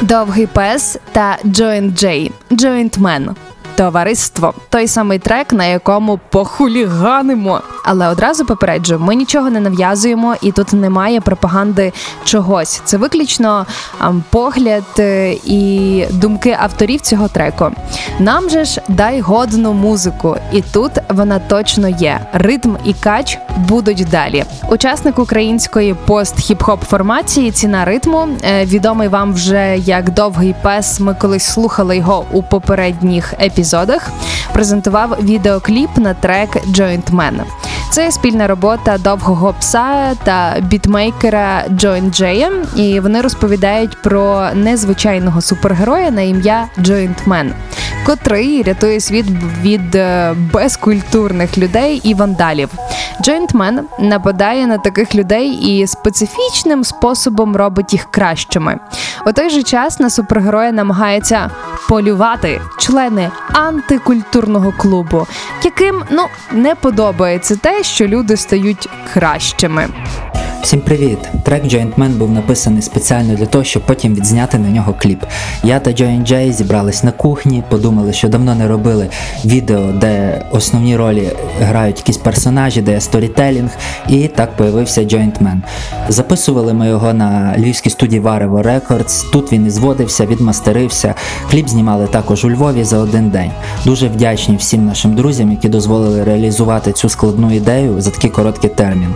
Довгий 0.01 0.47
пес 0.47 0.97
та 1.11 1.37
Джойнт 1.45 1.99
Джей. 1.99 2.31
Джойнтмен. 2.53 3.35
Товариство 3.75 4.53
той 4.69 4.87
самий 4.87 5.19
трек, 5.19 5.53
на 5.53 5.65
якому 5.65 6.19
похуліганимо. 6.29 7.61
Але 7.83 8.07
одразу 8.07 8.45
попереджу, 8.45 8.99
ми 8.99 9.15
нічого 9.15 9.49
не 9.49 9.59
нав'язуємо, 9.59 10.35
і 10.41 10.51
тут 10.51 10.73
немає 10.73 11.21
пропаганди 11.21 11.93
чогось. 12.23 12.81
Це 12.85 12.97
виключно 12.97 13.65
погляд 14.29 14.83
е, 14.99 15.33
і 15.45 16.05
думки 16.11 16.57
авторів 16.59 17.01
цього 17.01 17.27
треку. 17.27 17.71
Нам 18.19 18.49
же 18.49 18.65
ж 18.65 18.81
дай 18.87 19.21
годну 19.21 19.73
музику, 19.73 20.37
і 20.51 20.61
тут 20.61 20.91
вона 21.09 21.39
точно 21.39 21.87
є. 21.87 22.19
Ритм 22.33 22.75
і 22.85 22.93
кач 22.93 23.37
будуть 23.57 24.07
далі. 24.11 24.45
Учасник 24.69 25.19
української 25.19 25.95
пост-хіп-хоп 26.07 26.77
формації 26.77 27.51
ціна 27.51 27.85
ритму 27.85 28.27
е, 28.43 28.65
відомий 28.65 29.07
вам 29.07 29.33
вже 29.33 29.77
як 29.77 30.09
довгий 30.09 30.55
пес. 30.61 30.99
Ми 30.99 31.15
колись 31.21 31.43
слухали 31.43 31.97
його 31.97 32.25
у 32.31 32.43
попередніх 32.43 33.33
епізодах. 33.33 33.62
Презентував 34.53 35.17
відеокліп 35.21 35.97
на 35.97 36.13
трек 36.13 36.49
Joint 36.67 37.11
Man. 37.11 37.41
Це 37.91 38.11
спільна 38.11 38.47
робота 38.47 38.97
довгого 38.97 39.53
пса 39.59 40.15
та 40.23 40.55
бітмейкера 40.61 41.63
Джойн 41.69 42.11
Джея, 42.13 42.51
і 42.75 42.99
вони 42.99 43.21
розповідають 43.21 44.01
про 44.01 44.49
незвичайного 44.53 45.41
супергероя 45.41 46.11
на 46.11 46.21
ім'я 46.21 46.67
Джойнтмен. 46.79 47.53
Котрий 48.05 48.63
рятує 48.63 48.99
світ 48.99 49.25
від 49.61 49.95
е, 49.95 50.35
безкультурних 50.53 51.57
людей 51.57 52.01
і 52.03 52.13
вандалів. 52.13 52.69
Man 53.53 53.79
нападає 53.99 54.67
на 54.67 54.77
таких 54.77 55.15
людей 55.15 55.49
і 55.49 55.87
специфічним 55.87 56.83
способом 56.83 57.55
робить 57.55 57.93
їх 57.93 58.11
кращими. 58.11 58.79
У 59.25 59.31
той 59.31 59.49
же 59.49 59.63
час 59.63 59.99
на 59.99 60.09
супергероя 60.09 60.71
намагається 60.71 61.51
полювати 61.89 62.61
члени 62.79 63.31
антикультурного 63.53 64.73
клубу, 64.77 65.27
яким 65.63 66.03
ну 66.11 66.25
не 66.51 66.75
подобається 66.75 67.55
те, 67.55 67.83
що 67.83 68.07
люди 68.07 68.37
стають 68.37 68.89
кращими. 69.13 69.87
Всім 70.63 70.81
привіт! 70.81 71.17
Трек 71.43 71.63
Joint 71.63 71.95
Man 71.95 72.09
був 72.09 72.31
написаний 72.31 72.81
спеціально 72.81 73.35
для 73.35 73.45
того, 73.45 73.63
щоб 73.63 73.83
потім 73.85 74.15
відзняти 74.15 74.57
на 74.57 74.69
нього 74.69 74.95
кліп. 74.99 75.23
Я 75.63 75.79
та 75.79 75.91
Joint 75.91 76.31
J 76.31 76.51
зібрались 76.51 77.03
на 77.03 77.11
кухні, 77.11 77.63
подумали, 77.69 78.13
що 78.13 78.29
давно 78.29 78.55
не 78.55 78.67
робили 78.67 79.09
відео, 79.45 79.91
де 79.91 80.41
основні 80.51 80.97
ролі 80.97 81.29
грають 81.59 81.97
якісь 81.97 82.17
персонажі, 82.17 82.81
де 82.81 82.91
є 82.91 83.01
сторітелінг, 83.01 83.69
і 84.09 84.27
так 84.27 84.57
появився 84.57 85.01
Joint 85.01 85.43
Man. 85.43 85.57
Записували 86.09 86.73
ми 86.73 86.87
його 86.87 87.13
на 87.13 87.55
львівській 87.57 87.89
студії 87.89 88.19
Варево 88.19 88.61
Records. 88.61 89.31
Тут 89.31 89.51
він 89.51 89.67
і 89.67 89.69
зводився, 89.69 90.25
відмастерився. 90.25 91.15
Кліп 91.51 91.67
знімали 91.67 92.07
також 92.07 92.45
у 92.45 92.49
Львові 92.49 92.83
за 92.83 92.97
один 92.97 93.29
день. 93.29 93.51
Дуже 93.85 94.07
вдячні 94.07 94.55
всім 94.55 94.85
нашим 94.85 95.15
друзям, 95.15 95.51
які 95.51 95.69
дозволили 95.69 96.23
реалізувати 96.23 96.91
цю 96.91 97.09
складну 97.09 97.53
ідею 97.53 98.01
за 98.01 98.09
такий 98.09 98.29
короткий 98.29 98.69
термін. 98.69 99.15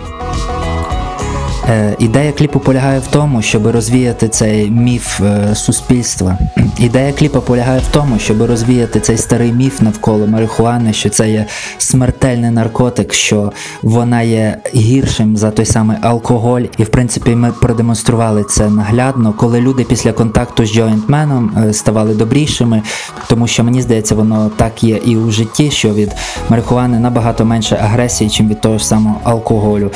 Е, 1.68 1.96
Ідея 1.98 2.32
кліпу 2.32 2.60
полягає 2.60 2.98
в 2.98 3.06
тому, 3.06 3.42
щоб 3.42 3.66
розвіяти 3.66 4.28
цей 4.28 4.70
міф 4.70 5.20
е, 5.20 5.54
суспільства. 5.54 6.38
Ідея 6.78 7.12
кліпу 7.12 7.40
полягає 7.40 7.80
в 7.80 7.86
тому, 7.92 8.18
щоб 8.18 8.42
розвіяти 8.42 9.00
цей 9.00 9.16
старий 9.16 9.52
міф 9.52 9.80
навколо 9.80 10.26
марихуани, 10.26 10.92
що 10.92 11.08
це 11.08 11.30
є 11.30 11.46
смертельний 11.78 12.50
наркотик, 12.50 13.12
що 13.12 13.52
вона 13.82 14.22
є 14.22 14.58
гіршим 14.74 15.36
за 15.36 15.50
той 15.50 15.64
самий 15.64 15.96
алкоголь. 16.02 16.62
І 16.78 16.84
в 16.84 16.88
принципі 16.88 17.30
ми 17.30 17.52
продемонстрували 17.52 18.44
це 18.44 18.70
наглядно, 18.70 19.34
коли 19.36 19.60
люди 19.60 19.84
після 19.84 20.12
контакту 20.12 20.66
з 20.66 20.72
джойнтменом 20.72 21.52
ставали 21.72 22.14
добрішими, 22.14 22.82
тому 23.28 23.46
що 23.46 23.64
мені 23.64 23.82
здається, 23.82 24.14
воно 24.14 24.50
так 24.56 24.84
є 24.84 25.00
і 25.04 25.16
у 25.16 25.30
житті, 25.30 25.70
що 25.70 25.94
від 25.94 26.14
марихуани 26.48 26.98
набагато 26.98 27.44
менше 27.44 27.78
агресії, 27.82 28.30
чим 28.30 28.48
від 28.48 28.60
того 28.60 28.78
ж 28.78 28.86
самого 28.86 29.20
алкоголю. 29.24 29.90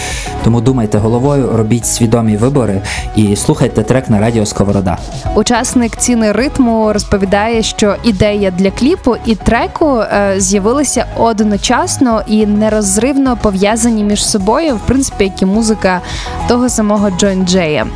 Тому 0.44 0.60
думайте 0.60 0.98
головою, 0.98 1.61
робіть 1.62 1.86
свідомі 1.86 2.36
вибори 2.36 2.82
і 3.16 3.36
слухайте 3.36 3.82
трек 3.82 4.10
на 4.10 4.20
радіо 4.20 4.46
Сковорода. 4.46 4.98
Учасник 5.34 5.96
ціни 5.96 6.32
ритму 6.32 6.92
розповідає, 6.92 7.62
що 7.62 7.96
ідея 8.04 8.50
для 8.50 8.70
кліпу 8.70 9.16
і 9.26 9.34
треку 9.34 9.98
е, 9.98 10.34
з'явилися 10.36 11.06
одночасно 11.16 12.22
і 12.26 12.46
нерозривно 12.46 13.38
пов'язані 13.42 14.04
між 14.04 14.26
собою, 14.26 14.76
в 14.76 14.80
принципі, 14.86 15.24
як 15.24 15.42
і 15.42 15.46
музика 15.46 16.00
того 16.48 16.68
самого 16.68 17.10
Джон 17.10 17.46
Джея. 17.46 17.86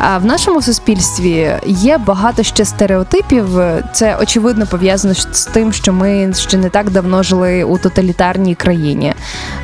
А 0.00 0.18
в 0.18 0.24
нашому 0.24 0.62
суспільстві 0.62 1.50
є 1.66 1.98
багато 1.98 2.42
ще 2.42 2.64
стереотипів. 2.64 3.46
Це 3.92 4.16
очевидно 4.22 4.66
пов'язано 4.66 5.14
з 5.14 5.44
тим, 5.44 5.72
що 5.72 5.92
ми 5.92 6.32
ще 6.34 6.56
не 6.56 6.70
так 6.70 6.90
давно 6.90 7.22
жили 7.22 7.64
у 7.64 7.78
тоталітарній 7.78 8.54
країні, 8.54 9.14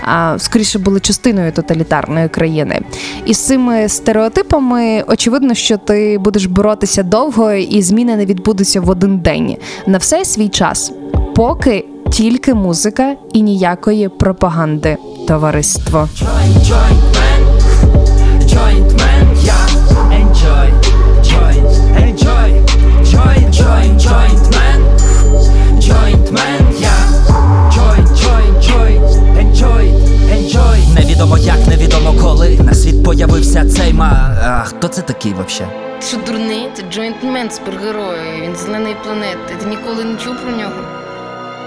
а 0.04 0.34
скоріше 0.38 0.78
були 0.78 1.00
частиною 1.00 1.52
тоталітарної 1.52 2.28
країни. 2.28 2.80
І 3.26 3.34
з 3.34 3.38
цими 3.52 3.88
стереотипами 3.88 5.04
очевидно, 5.08 5.54
що 5.54 5.76
ти 5.76 6.18
будеш 6.18 6.46
боротися 6.46 7.02
довго, 7.02 7.52
і 7.52 7.82
зміни 7.82 8.16
не 8.16 8.26
відбудуться 8.26 8.80
в 8.80 8.90
один 8.90 9.18
день. 9.18 9.56
На 9.86 9.98
все 9.98 10.24
свій 10.24 10.48
час, 10.48 10.92
поки 11.34 11.84
тільки 12.10 12.54
музика 12.54 13.14
і 13.32 13.42
ніякої 13.42 14.08
пропаганди. 14.08 14.96
Товариство. 15.28 16.08
Невідомо 30.94 31.38
як, 31.38 31.66
невідомо 31.68 31.91
коли 32.10 32.58
на 32.62 32.74
світ 32.74 33.02
появився 33.04 33.64
цей 33.68 33.92
man. 33.92 34.36
А 34.44 34.64
хто 34.64 34.88
це 34.88 35.02
такий 35.02 35.32
вообще? 35.32 35.66
Ти 36.00 36.06
що 36.06 36.16
дурний? 36.26 36.68
Це 36.74 36.82
Joint 36.92 37.28
Man 37.28 37.50
супергерой. 37.50 38.42
Він 38.42 38.56
з 38.56 38.64
зеленої 38.64 38.96
планети. 39.04 39.54
Ти 39.60 39.66
ніколи 39.66 40.04
не 40.04 40.16
чув 40.16 40.34
про 40.42 40.56
нього. 40.56 40.80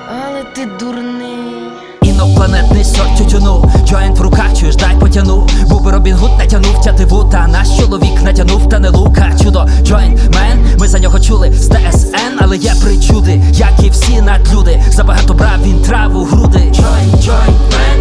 Але 0.10 0.44
ти 0.44 0.68
дурний. 0.80 1.56
Інопланетний 2.02 2.84
сорт 2.84 3.18
тютюну 3.18 3.72
Joint 3.86 4.20
в 4.20 4.22
руках, 4.22 4.58
чуєш, 4.60 4.76
дай 4.76 5.00
потяну 5.00 5.48
Буби 5.70 5.92
Робін 5.92 6.16
Гуд 6.16 6.32
натягнув 6.38 6.82
тятиву 6.82 7.24
Та 7.32 7.48
наш 7.48 7.78
чоловік 7.80 8.22
натягнув, 8.24 8.70
та 8.70 8.80
не 8.80 8.90
лука 8.90 9.32
Чудо, 9.44 9.70
joint 9.84 10.20
man, 10.36 10.78
ми 10.80 10.88
за 10.88 11.00
нього 11.00 11.20
чули 11.20 11.54
з 11.54 11.68
ТСН, 11.68 12.38
але 12.40 12.58
є 12.58 12.74
причуди 12.84 13.42
Як 13.52 13.84
і 13.84 13.90
всі 13.90 14.22
надлюди 14.22 14.84
Забагато 14.90 15.34
брав 15.34 15.64
він 15.64 15.82
траву 15.82 16.24
груди 16.24 16.60
Joint, 16.60 17.24
joint 17.24 17.60
man 17.72 17.95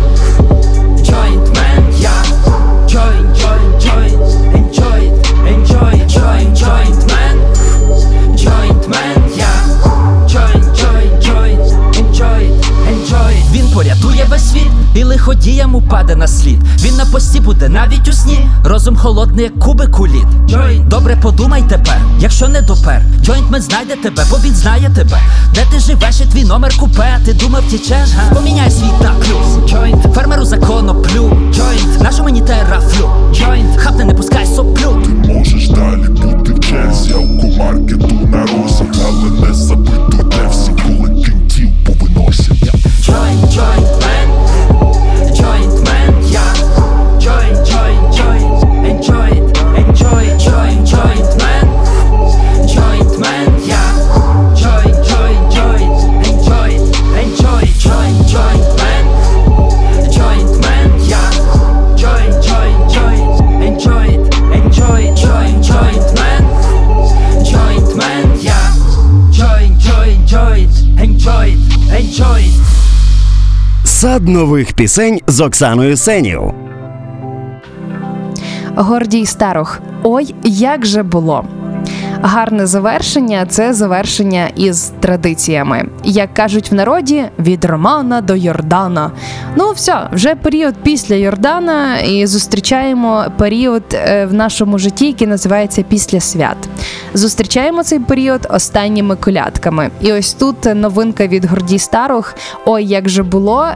світ. 14.44 14.70
І 14.94 15.04
лиходіям 15.04 15.74
упаде 15.74 16.16
на 16.16 16.28
слід. 16.28 16.58
Він 16.82 16.96
на 16.96 17.04
пості 17.04 17.40
буде 17.40 17.68
навіть 17.68 18.08
у 18.08 18.12
сні. 18.12 18.48
Розум 18.64 18.96
холодний, 18.96 19.44
як 19.44 19.58
кубик 19.58 20.00
у 20.00 20.06
лід. 20.06 20.26
Добре 20.88 21.16
подумай 21.22 21.64
тепер, 21.68 21.96
якщо 22.20 22.48
не 22.48 22.60
допер. 22.60 23.02
Джойнтмен 23.22 23.62
знайде 23.62 23.96
тебе, 23.96 24.24
бо 24.30 24.36
він 24.44 24.54
знає 24.54 24.90
тебе. 24.94 25.20
Де 25.54 25.64
ти 25.70 25.78
живеш 25.80 26.20
і 26.20 26.24
твій 26.24 26.44
номер 26.44 26.76
купе. 26.78 27.18
Ти 27.24 27.32
думав 27.32 27.62
тічеш. 27.70 28.08
Поміняй 28.34 28.70
світ 28.70 29.00
на 29.02 29.10
плюс. 29.10 29.70
Джойнт, 29.70 30.14
фермеру 30.14 30.44
закону 30.44 30.94
плю. 30.94 31.38
Джойнт, 31.52 32.00
нашу 32.00 32.24
мені 32.24 32.40
терафлю 32.40 33.10
Джойнт, 33.32 33.76
хапне 33.76 34.04
не 34.04 34.14
пускай 34.14 34.46
соплю. 34.46 35.02
Ти 35.04 35.32
Можеш 35.32 35.68
далі 35.68 36.08
бути 36.08 36.52
в 36.52 36.60
черзі 36.60 37.12
алкомаркету 37.12 38.14
на 38.32 38.40
розі, 38.40 38.84
але 39.04 39.48
не 39.48 39.54
забудь, 39.54 40.30
де 40.30 40.48
всі 40.50 40.70
коли 40.70 41.22
кінтів 41.22 41.68
повиносять. 41.86 42.44
Joint, 43.06 43.46
joint 43.52 43.74
joint 43.74 44.03
enjoy. 71.94 72.44
Сад 73.84 74.28
нових 74.28 74.72
пісень 74.72 75.20
з 75.26 75.40
Оксаною 75.40 75.96
Сенів. 75.96 76.42
Гордій 78.76 79.26
Старох. 79.26 79.80
Ой, 80.02 80.34
як 80.44 80.86
же 80.86 81.02
було. 81.02 81.44
Гарне 82.26 82.66
завершення 82.66 83.46
це 83.46 83.72
завершення 83.72 84.48
із 84.56 84.92
традиціями. 85.00 85.84
Як 86.04 86.34
кажуть 86.34 86.70
в 86.70 86.74
народі, 86.74 87.24
від 87.38 87.64
Романа 87.64 88.20
до 88.20 88.34
Йордана. 88.36 89.10
Ну, 89.56 89.72
все, 89.72 90.08
вже 90.12 90.34
період 90.34 90.74
після 90.82 91.14
Йордана, 91.14 91.98
і 91.98 92.26
зустрічаємо 92.26 93.24
період 93.38 93.82
е, 93.92 94.26
в 94.26 94.34
нашому 94.34 94.78
житті, 94.78 95.06
який 95.06 95.26
називається 95.26 95.84
після 95.88 96.20
свят. 96.20 96.56
Зустрічаємо 97.14 97.82
цей 97.82 97.98
період 97.98 98.46
останніми 98.50 99.16
колядками. 99.16 99.90
І 100.00 100.12
ось 100.12 100.34
тут 100.34 100.56
новинка 100.74 101.26
від 101.26 101.44
Гордій 101.44 101.78
Старух. 101.78 102.34
Ой, 102.66 102.84
як 102.84 103.08
же 103.08 103.22
було. 103.22 103.68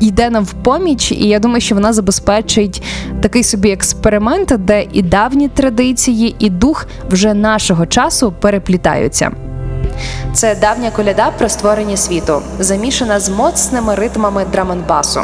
Йде 0.00 0.30
нам 0.30 0.44
в 0.44 0.52
поміч, 0.52 1.12
і 1.12 1.28
я 1.28 1.38
думаю, 1.38 1.60
що 1.60 1.74
вона 1.74 1.92
забезпечить 1.92 2.82
такий 3.20 3.42
собі 3.42 3.70
експеримент, 3.70 4.52
де 4.58 4.86
і 4.92 5.02
давні 5.02 5.48
традиції, 5.48 6.36
і 6.38 6.50
дух 6.50 6.86
вже 7.10 7.34
нашого 7.34 7.86
часу 7.86 8.34
переплітаються. 8.40 9.32
Це 10.34 10.54
давня 10.54 10.90
коляда 10.90 11.30
про 11.38 11.48
створення 11.48 11.96
світу, 11.96 12.42
замішана 12.58 13.20
з 13.20 13.28
моцними 13.28 13.94
ритмами 13.94 14.44
драменбасу. 14.52 15.20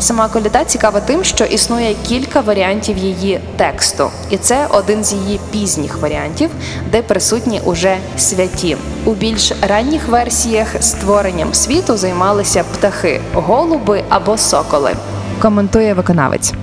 Сама 0.00 0.28
коляда 0.28 0.64
цікава 0.64 1.00
тим, 1.00 1.24
що 1.24 1.44
існує 1.44 1.94
кілька 2.08 2.40
варіантів 2.40 2.98
її 2.98 3.40
тексту, 3.56 4.10
і 4.30 4.36
це 4.36 4.66
один 4.70 5.04
з 5.04 5.12
її 5.12 5.40
пізніх 5.52 5.98
варіантів, 5.98 6.50
де 6.92 7.02
присутні 7.02 7.60
уже 7.64 7.96
святі. 8.18 8.76
У 9.04 9.12
більш 9.12 9.52
ранніх 9.68 10.08
версіях 10.08 10.68
створенням 10.80 11.54
світу 11.54 11.96
займалися 11.96 12.64
птахи, 12.72 13.20
голуби 13.34 14.02
або 14.08 14.38
соколи. 14.38 14.92
Коментує 15.38 15.94
виконавець. 15.94 16.54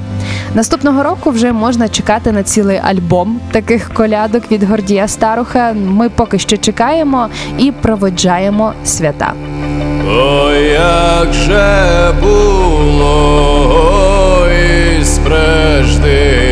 Наступного 0.56 1.04
року 1.04 1.30
вже 1.30 1.52
можна 1.52 1.90
чекати 1.90 2.32
на 2.32 2.44
цілий 2.44 2.78
альбом 2.84 3.40
таких 3.52 3.94
колядок 3.94 4.52
від 4.52 4.64
Гордія 4.64 5.08
Старуха. 5.08 5.74
Ми 5.74 6.10
поки 6.10 6.40
що 6.40 6.58
чекаємо 6.58 7.30
і 7.58 7.72
проводжаємо 7.72 8.74
свята. 8.86 9.34
О, 10.10 10.52
як 11.22 11.34
же 11.34 12.12
було 12.22 13.14
ой, 14.44 15.04
прежди 15.26 16.43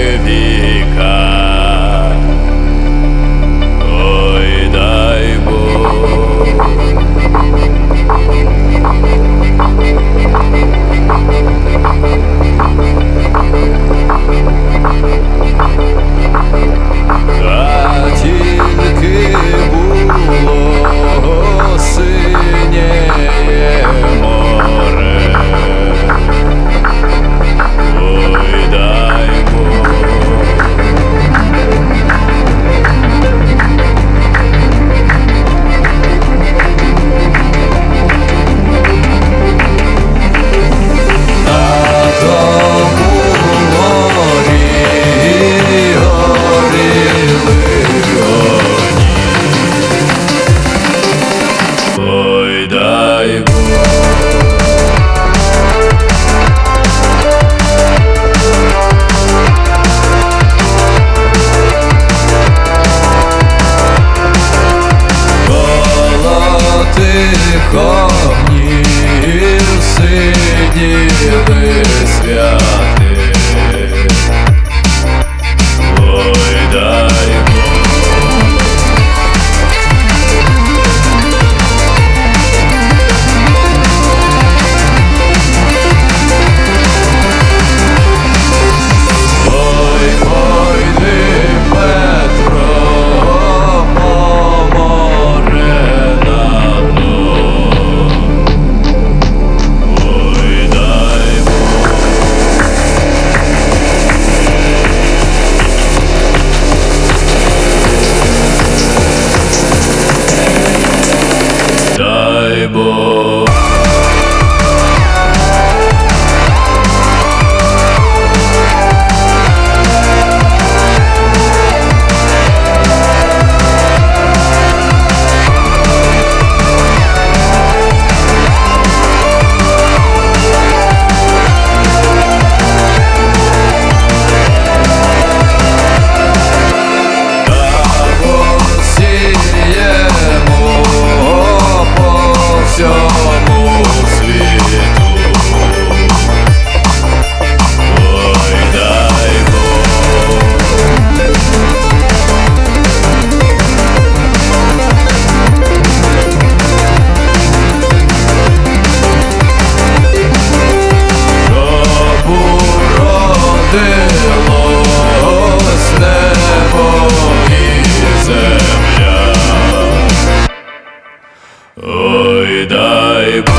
Ой, 171.78 172.66
дай 172.66 173.42
Бог. 173.42 173.56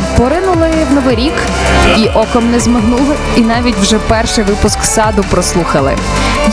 оком 2.31 2.51
не 2.51 2.61
змигнули, 2.61 3.17
і 3.37 3.41
навіть 3.41 3.77
вже 3.77 3.99
перший 3.99 4.45
випуск 4.45 4.85
саду 4.85 5.25
прослухали. 5.31 5.93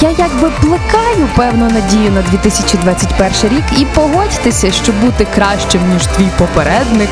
Я 0.02 0.10
якби 0.10 0.52
плекаю 0.62 1.30
певну 1.36 1.70
надію 1.70 2.12
на 2.12 2.22
2021 2.22 3.58
рік, 3.58 3.80
і 3.82 3.86
погодьтеся, 3.86 4.72
що 4.72 4.92
бути 4.92 5.28
кращим 5.36 5.82
ніж 5.94 6.06
твій 6.06 6.28
попередник, 6.38 7.10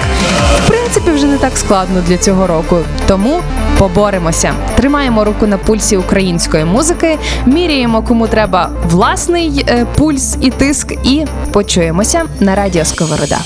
в 0.66 0.68
принципі, 0.68 1.12
вже 1.12 1.26
не 1.26 1.38
так 1.38 1.58
складно 1.58 2.02
для 2.08 2.18
цього 2.18 2.48
року. 2.48 2.78
Тому 3.08 3.42
поборемося, 3.78 4.54
тримаємо 4.76 5.24
руку 5.24 5.48
на 5.48 5.58
пульсі 5.58 5.98
української 5.98 6.66
музики, 6.66 7.18
міряємо 7.46 8.02
кому 8.02 8.28
треба 8.28 8.70
власний 8.86 9.66
е, 9.68 9.86
пульс 9.98 10.38
і 10.42 10.52
тиск, 10.52 10.92
і 11.04 11.26
почуємося 11.52 12.22
на 12.40 12.56
радіо 12.56 12.86
Сковорода. 12.86 13.38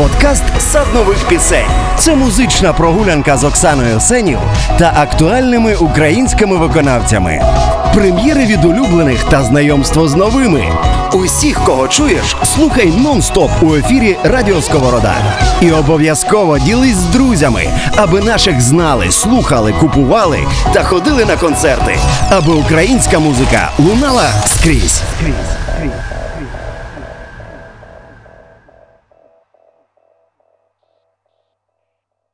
Подкаст 0.00 0.44
Сад 0.58 0.86
нових 0.94 1.28
пісень. 1.28 1.66
Це 1.98 2.14
музична 2.14 2.72
прогулянка 2.72 3.36
з 3.36 3.44
Оксаною 3.44 4.00
Сенів 4.00 4.38
та 4.78 4.92
актуальними 4.96 5.74
українськими 5.74 6.56
виконавцями. 6.56 7.42
Прем'єри 7.94 8.46
від 8.46 8.64
улюблених 8.64 9.24
та 9.24 9.42
знайомство 9.42 10.08
з 10.08 10.14
новими. 10.14 10.64
Усіх, 11.12 11.64
кого 11.64 11.88
чуєш, 11.88 12.36
слухай 12.44 12.88
нон-стоп 12.88 13.50
у 13.62 13.74
ефірі 13.74 14.16
Радіо 14.24 14.62
Сковорода. 14.62 15.14
І 15.60 15.70
обов'язково 15.70 16.58
ділись 16.58 16.96
з 16.96 17.06
друзями, 17.06 17.66
аби 17.96 18.20
наших 18.20 18.60
знали, 18.60 19.10
слухали, 19.10 19.72
купували 19.72 20.38
та 20.74 20.82
ходили 20.82 21.24
на 21.24 21.36
концерти, 21.36 21.96
аби 22.30 22.52
українська 22.52 23.18
музика 23.18 23.70
лунала 23.78 24.30
скрізь. 24.46 25.02